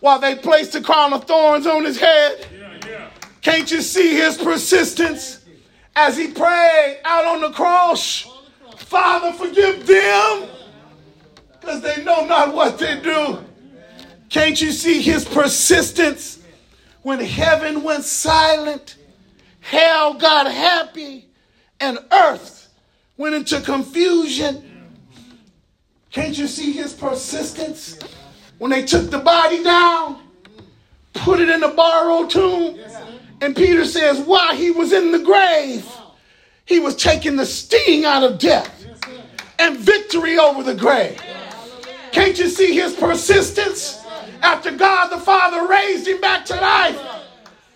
while 0.00 0.18
they 0.18 0.36
placed 0.36 0.74
a 0.74 0.80
crown 0.80 1.12
of 1.12 1.24
thorns 1.24 1.66
on 1.66 1.84
his 1.84 1.98
head? 1.98 2.46
Can't 3.40 3.70
you 3.70 3.82
see 3.82 4.14
his 4.14 4.36
persistence 4.36 5.41
as 5.94 6.16
he 6.16 6.28
prayed 6.28 7.00
out 7.04 7.24
on 7.24 7.40
the 7.40 7.50
cross? 7.50 8.26
Father, 8.76 9.32
forgive 9.32 9.86
them 9.86 10.48
because 11.60 11.80
they 11.80 12.02
know 12.04 12.26
not 12.26 12.54
what 12.54 12.78
they 12.78 13.00
do. 13.00 13.38
Can't 14.28 14.60
you 14.60 14.72
see 14.72 15.00
his 15.02 15.24
persistence 15.24 16.42
when 17.02 17.20
heaven 17.20 17.82
went 17.82 18.04
silent, 18.04 18.96
hell 19.60 20.14
got 20.14 20.50
happy, 20.50 21.28
and 21.80 21.98
earth 22.10 22.68
went 23.16 23.34
into 23.34 23.60
confusion? 23.60 24.88
Can't 26.10 26.36
you 26.36 26.46
see 26.46 26.72
his 26.72 26.92
persistence 26.92 27.98
when 28.58 28.70
they 28.70 28.84
took 28.84 29.10
the 29.10 29.18
body 29.18 29.62
down, 29.62 30.20
put 31.14 31.40
it 31.40 31.48
in 31.48 31.62
a 31.62 31.68
borrowed 31.68 32.30
tomb? 32.30 32.78
And 33.42 33.56
Peter 33.56 33.84
says, 33.84 34.20
while 34.20 34.54
he 34.54 34.70
was 34.70 34.92
in 34.92 35.10
the 35.10 35.18
grave, 35.18 35.84
he 36.64 36.78
was 36.78 36.94
taking 36.94 37.34
the 37.34 37.44
sting 37.44 38.04
out 38.04 38.22
of 38.22 38.38
death 38.38 38.86
and 39.58 39.76
victory 39.76 40.38
over 40.38 40.62
the 40.62 40.76
grave. 40.76 41.20
Can't 42.12 42.38
you 42.38 42.48
see 42.48 42.72
his 42.72 42.94
persistence? 42.94 44.00
After 44.42 44.70
God 44.70 45.08
the 45.08 45.18
Father 45.18 45.66
raised 45.66 46.06
him 46.06 46.20
back 46.20 46.44
to 46.46 46.54
life, 46.54 47.00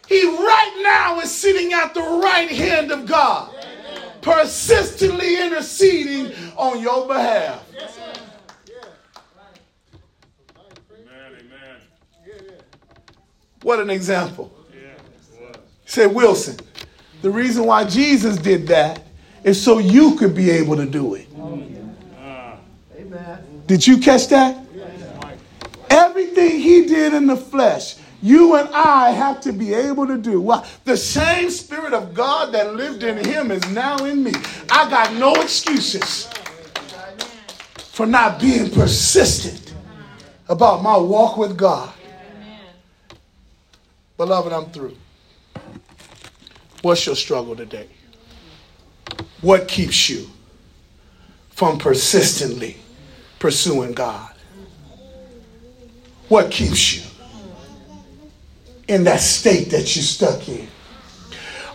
he 0.06 0.24
right 0.24 0.80
now 0.84 1.18
is 1.18 1.32
sitting 1.32 1.72
at 1.72 1.94
the 1.94 2.00
right 2.00 2.48
hand 2.48 2.92
of 2.92 3.04
God, 3.04 3.52
persistently 4.20 5.42
interceding 5.42 6.32
on 6.56 6.80
your 6.80 7.08
behalf. 7.08 7.64
What 13.62 13.80
an 13.80 13.90
example. 13.90 14.52
Said 15.86 16.14
Wilson, 16.14 16.56
the 17.22 17.30
reason 17.30 17.64
why 17.64 17.84
Jesus 17.84 18.36
did 18.36 18.66
that 18.66 19.02
is 19.44 19.62
so 19.62 19.78
you 19.78 20.16
could 20.16 20.34
be 20.34 20.50
able 20.50 20.76
to 20.76 20.84
do 20.84 21.14
it. 21.14 21.28
Did 23.66 23.86
you 23.86 23.98
catch 23.98 24.28
that? 24.28 24.64
Everything 25.88 26.60
he 26.60 26.86
did 26.86 27.14
in 27.14 27.26
the 27.26 27.36
flesh, 27.36 27.96
you 28.20 28.56
and 28.56 28.68
I 28.70 29.10
have 29.10 29.40
to 29.42 29.52
be 29.52 29.72
able 29.72 30.06
to 30.08 30.18
do. 30.18 30.40
Well, 30.40 30.66
the 30.84 30.96
same 30.96 31.50
Spirit 31.50 31.94
of 31.94 32.12
God 32.12 32.52
that 32.52 32.74
lived 32.74 33.04
in 33.04 33.24
him 33.24 33.50
is 33.52 33.66
now 33.70 33.96
in 34.04 34.22
me. 34.24 34.32
I 34.70 34.90
got 34.90 35.14
no 35.14 35.34
excuses 35.34 36.28
for 37.92 38.06
not 38.06 38.40
being 38.40 38.70
persistent 38.70 39.74
about 40.48 40.82
my 40.82 40.96
walk 40.96 41.36
with 41.36 41.56
God. 41.56 41.92
Beloved, 44.16 44.52
I'm 44.52 44.70
through. 44.70 44.96
What's 46.82 47.06
your 47.06 47.16
struggle 47.16 47.56
today? 47.56 47.88
What 49.40 49.68
keeps 49.68 50.08
you 50.08 50.28
from 51.50 51.78
persistently 51.78 52.76
pursuing 53.38 53.92
God? 53.92 54.32
What 56.28 56.50
keeps 56.50 56.94
you 56.96 57.02
in 58.88 59.04
that 59.04 59.20
state 59.20 59.70
that 59.70 59.94
you're 59.94 60.02
stuck 60.02 60.48
in? 60.48 60.68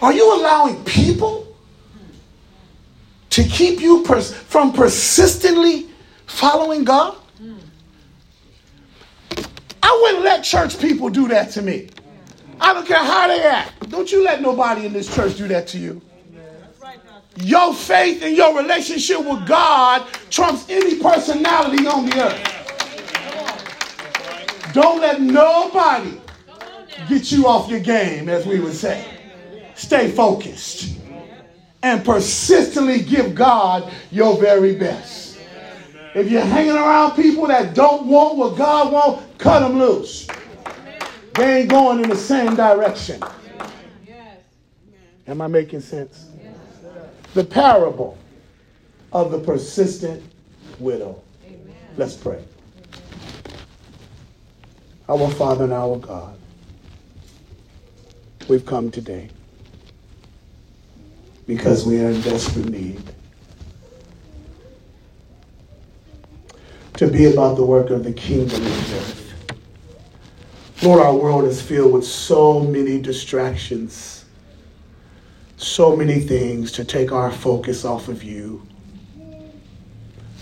Are 0.01 0.13
you 0.13 0.33
allowing 0.39 0.83
people 0.83 1.55
to 3.29 3.43
keep 3.43 3.79
you 3.79 4.03
pers- 4.03 4.33
from 4.33 4.73
persistently 4.73 5.87
following 6.25 6.83
God? 6.83 7.15
I 9.83 9.99
wouldn't 10.03 10.23
let 10.23 10.43
church 10.43 10.79
people 10.79 11.09
do 11.09 11.27
that 11.29 11.51
to 11.51 11.61
me. 11.61 11.89
I 12.61 12.73
don't 12.73 12.87
care 12.87 13.03
how 13.03 13.27
they 13.27 13.41
act. 13.41 13.89
Don't 13.89 14.11
you 14.11 14.23
let 14.23 14.41
nobody 14.41 14.85
in 14.85 14.93
this 14.93 15.13
church 15.13 15.35
do 15.35 15.47
that 15.47 15.67
to 15.69 15.79
you. 15.79 16.01
Your 17.37 17.73
faith 17.73 18.21
and 18.21 18.37
your 18.37 18.55
relationship 18.55 19.19
with 19.19 19.47
God 19.47 20.05
trumps 20.29 20.67
any 20.69 20.99
personality 20.99 21.87
on 21.87 22.05
the 22.05 22.23
earth. 22.23 22.57
Don't 24.73 25.01
let 25.01 25.21
nobody 25.21 26.21
get 27.09 27.31
you 27.31 27.47
off 27.47 27.69
your 27.69 27.79
game, 27.79 28.29
as 28.29 28.45
we 28.45 28.59
would 28.59 28.75
say. 28.75 29.05
Stay 29.75 30.11
focused 30.11 30.97
and 31.81 32.05
persistently 32.05 33.01
give 33.01 33.33
God 33.33 33.91
your 34.11 34.39
very 34.39 34.75
best. 34.75 35.39
If 36.13 36.29
you're 36.29 36.41
hanging 36.41 36.75
around 36.75 37.15
people 37.15 37.47
that 37.47 37.73
don't 37.73 38.05
want 38.05 38.37
what 38.37 38.55
God 38.55 38.91
wants, 38.91 39.23
cut 39.39 39.61
them 39.61 39.79
loose. 39.79 40.27
They 41.35 41.61
ain't 41.61 41.69
going 41.69 42.03
in 42.03 42.09
the 42.09 42.15
same 42.15 42.55
direction. 42.55 43.21
Am 45.27 45.41
I 45.41 45.47
making 45.47 45.81
sense? 45.81 46.29
The 47.33 47.43
parable 47.43 48.17
of 49.13 49.31
the 49.31 49.39
persistent 49.39 50.21
widow. 50.79 51.21
Let's 51.95 52.15
pray. 52.15 52.43
Our 55.07 55.29
Father 55.31 55.65
and 55.65 55.73
our 55.73 55.97
God, 55.97 56.37
we've 58.47 58.65
come 58.65 58.91
today 58.91 59.29
because 61.47 61.85
we 61.85 62.01
are 62.01 62.09
in 62.09 62.21
desperate 62.21 62.69
need 62.69 63.01
to 66.93 67.07
be 67.07 67.25
about 67.25 67.55
the 67.55 67.65
work 67.65 67.89
of 67.89 68.03
the 68.03 68.13
kingdom 68.13 68.61
earth. 68.63 69.20
Lord, 70.83 70.99
our 70.99 71.13
world 71.13 71.43
is 71.43 71.61
filled 71.61 71.93
with 71.93 72.05
so 72.05 72.59
many 72.59 72.99
distractions, 72.99 74.25
so 75.55 75.95
many 75.95 76.19
things 76.19 76.71
to 76.71 76.83
take 76.83 77.11
our 77.11 77.31
focus 77.31 77.85
off 77.85 78.07
of 78.07 78.23
you. 78.23 78.65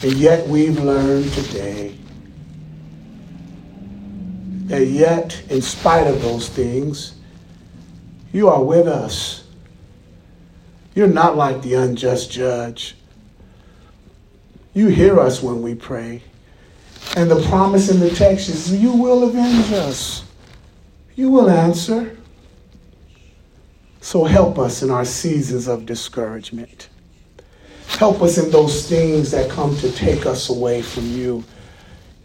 And 0.01 0.13
yet 0.13 0.47
we've 0.47 0.79
learned 0.79 1.29
today 1.33 1.97
that 4.67 4.85
yet, 4.85 5.43
in 5.49 5.61
spite 5.61 6.07
of 6.07 6.21
those 6.21 6.47
things, 6.47 7.15
you 8.31 8.47
are 8.47 8.63
with 8.63 8.87
us. 8.87 9.43
You're 10.95 11.07
not 11.07 11.35
like 11.35 11.61
the 11.63 11.73
unjust 11.73 12.31
judge. 12.31 12.95
You 14.73 14.87
hear 14.87 15.19
us 15.19 15.43
when 15.43 15.61
we 15.61 15.75
pray. 15.75 16.23
And 17.17 17.29
the 17.29 17.43
promise 17.49 17.91
in 17.91 17.99
the 17.99 18.11
text 18.11 18.47
is 18.47 18.73
you 18.73 18.93
will 18.93 19.27
avenge 19.27 19.73
us 19.73 20.23
you 21.19 21.29
will 21.29 21.49
answer. 21.49 22.15
So 23.99 24.23
help 24.23 24.57
us 24.57 24.83
in 24.83 24.89
our 24.89 25.03
seasons 25.03 25.67
of 25.67 25.85
discouragement. 25.85 26.87
Help 27.87 28.21
us 28.21 28.37
in 28.37 28.49
those 28.51 28.87
things 28.87 29.29
that 29.31 29.51
come 29.51 29.75
to 29.79 29.91
take 29.91 30.25
us 30.25 30.49
away 30.49 30.81
from 30.81 31.05
you. 31.09 31.43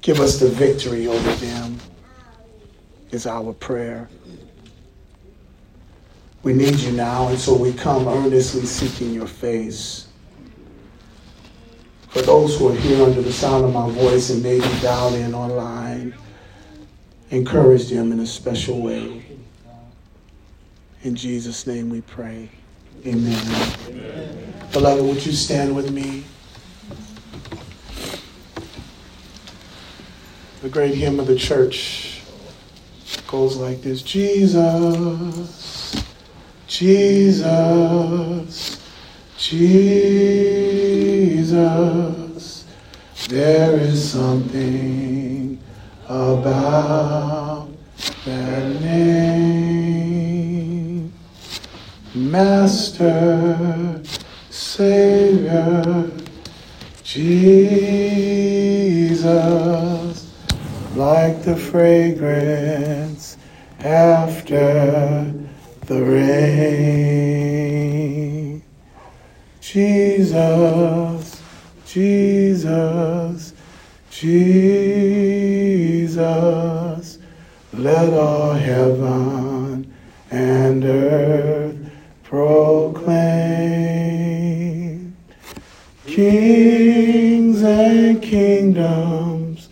Give 0.01 0.21
us 0.21 0.39
the 0.39 0.49
victory 0.49 1.09
over 1.09 1.33
them, 1.45 1.77
is 3.11 3.27
our 3.27 3.53
prayer. 3.53 4.09
We 6.45 6.53
need 6.53 6.79
you 6.79 6.93
now, 6.93 7.27
and 7.27 7.39
so 7.39 7.57
we 7.57 7.73
come 7.73 8.07
earnestly 8.07 8.65
seeking 8.65 9.13
your 9.13 9.27
face. 9.27 10.07
For 12.11 12.23
those 12.23 12.57
who 12.57 12.69
are 12.69 12.77
here 12.77 13.03
under 13.03 13.23
the 13.23 13.33
sound 13.33 13.65
of 13.65 13.73
my 13.73 13.91
voice 13.91 14.31
and 14.31 14.41
maybe 14.41 14.69
dialed 14.81 15.15
in 15.15 15.35
online, 15.35 16.15
encourage 17.31 17.89
them 17.89 18.12
in 18.12 18.20
a 18.20 18.27
special 18.27 18.81
way. 18.81 19.25
In 21.03 21.14
Jesus' 21.14 21.66
name 21.66 21.91
we 21.91 22.01
pray. 22.01 22.49
Amen. 23.07 23.39
Amen. 23.89 24.55
Beloved, 24.72 25.05
would 25.05 25.27
you 25.27 25.33
stand 25.33 25.77
with 25.77 25.91
me? 25.91 26.25
The 30.62 30.70
great 30.70 30.95
hymn 30.95 31.20
of 31.20 31.27
the 31.27 31.37
church 31.37 32.22
goes 33.27 33.59
like 33.59 33.83
this 33.83 34.01
Jesus, 34.01 35.95
Jesus, 36.66 37.45
Jesus, 39.37 40.25
there 43.29 43.79
is 43.79 44.11
something 44.11 45.04
about 46.15 47.69
that 48.25 48.81
name. 48.81 49.35
Master, 52.15 54.01
Savior, 54.49 56.09
Jesus, 57.03 57.75
like 60.95 61.43
the 61.43 61.57
fragrance 61.57 63.37
after 63.81 65.35
the 65.87 66.01
rain. 66.01 66.95
Jesus, 69.61 71.43
Jesus, 71.85 73.53
Jesus, 74.11 75.64
let 76.17 78.12
all 78.15 78.53
heaven 78.53 79.93
and 80.31 80.85
earth 80.85 81.77
proclaim. 82.23 83.05
Kings 86.07 87.62
and 87.62 88.23
kingdoms 88.23 89.69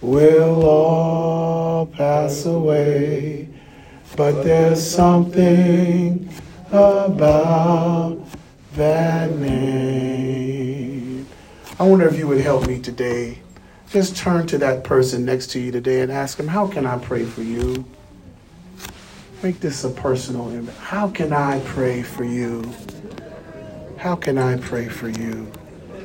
will 0.00 0.64
all 0.64 1.86
pass 1.86 2.46
away, 2.46 3.48
but 4.16 4.42
there's 4.42 4.80
something 4.84 6.28
about 6.68 8.18
that 8.74 9.36
name. 9.36 11.26
I 11.78 11.84
wonder 11.84 12.08
if 12.08 12.16
you 12.18 12.26
would 12.28 12.40
help 12.40 12.66
me 12.66 12.78
today. 12.80 13.41
Just 13.92 14.16
turn 14.16 14.46
to 14.46 14.56
that 14.56 14.84
person 14.84 15.26
next 15.26 15.48
to 15.48 15.60
you 15.60 15.70
today 15.70 16.00
and 16.00 16.10
ask 16.10 16.38
them, 16.38 16.48
How 16.48 16.66
can 16.66 16.86
I 16.86 16.96
pray 16.96 17.26
for 17.26 17.42
you? 17.42 17.84
Make 19.42 19.60
this 19.60 19.84
a 19.84 19.90
personal 19.90 20.48
image. 20.48 20.74
How 20.76 21.10
can 21.10 21.34
I 21.34 21.60
pray 21.66 22.02
for 22.02 22.24
you? 22.24 22.64
How 23.98 24.16
can 24.16 24.38
I 24.38 24.56
pray 24.56 24.88
for 24.88 25.10
you? 25.10 25.52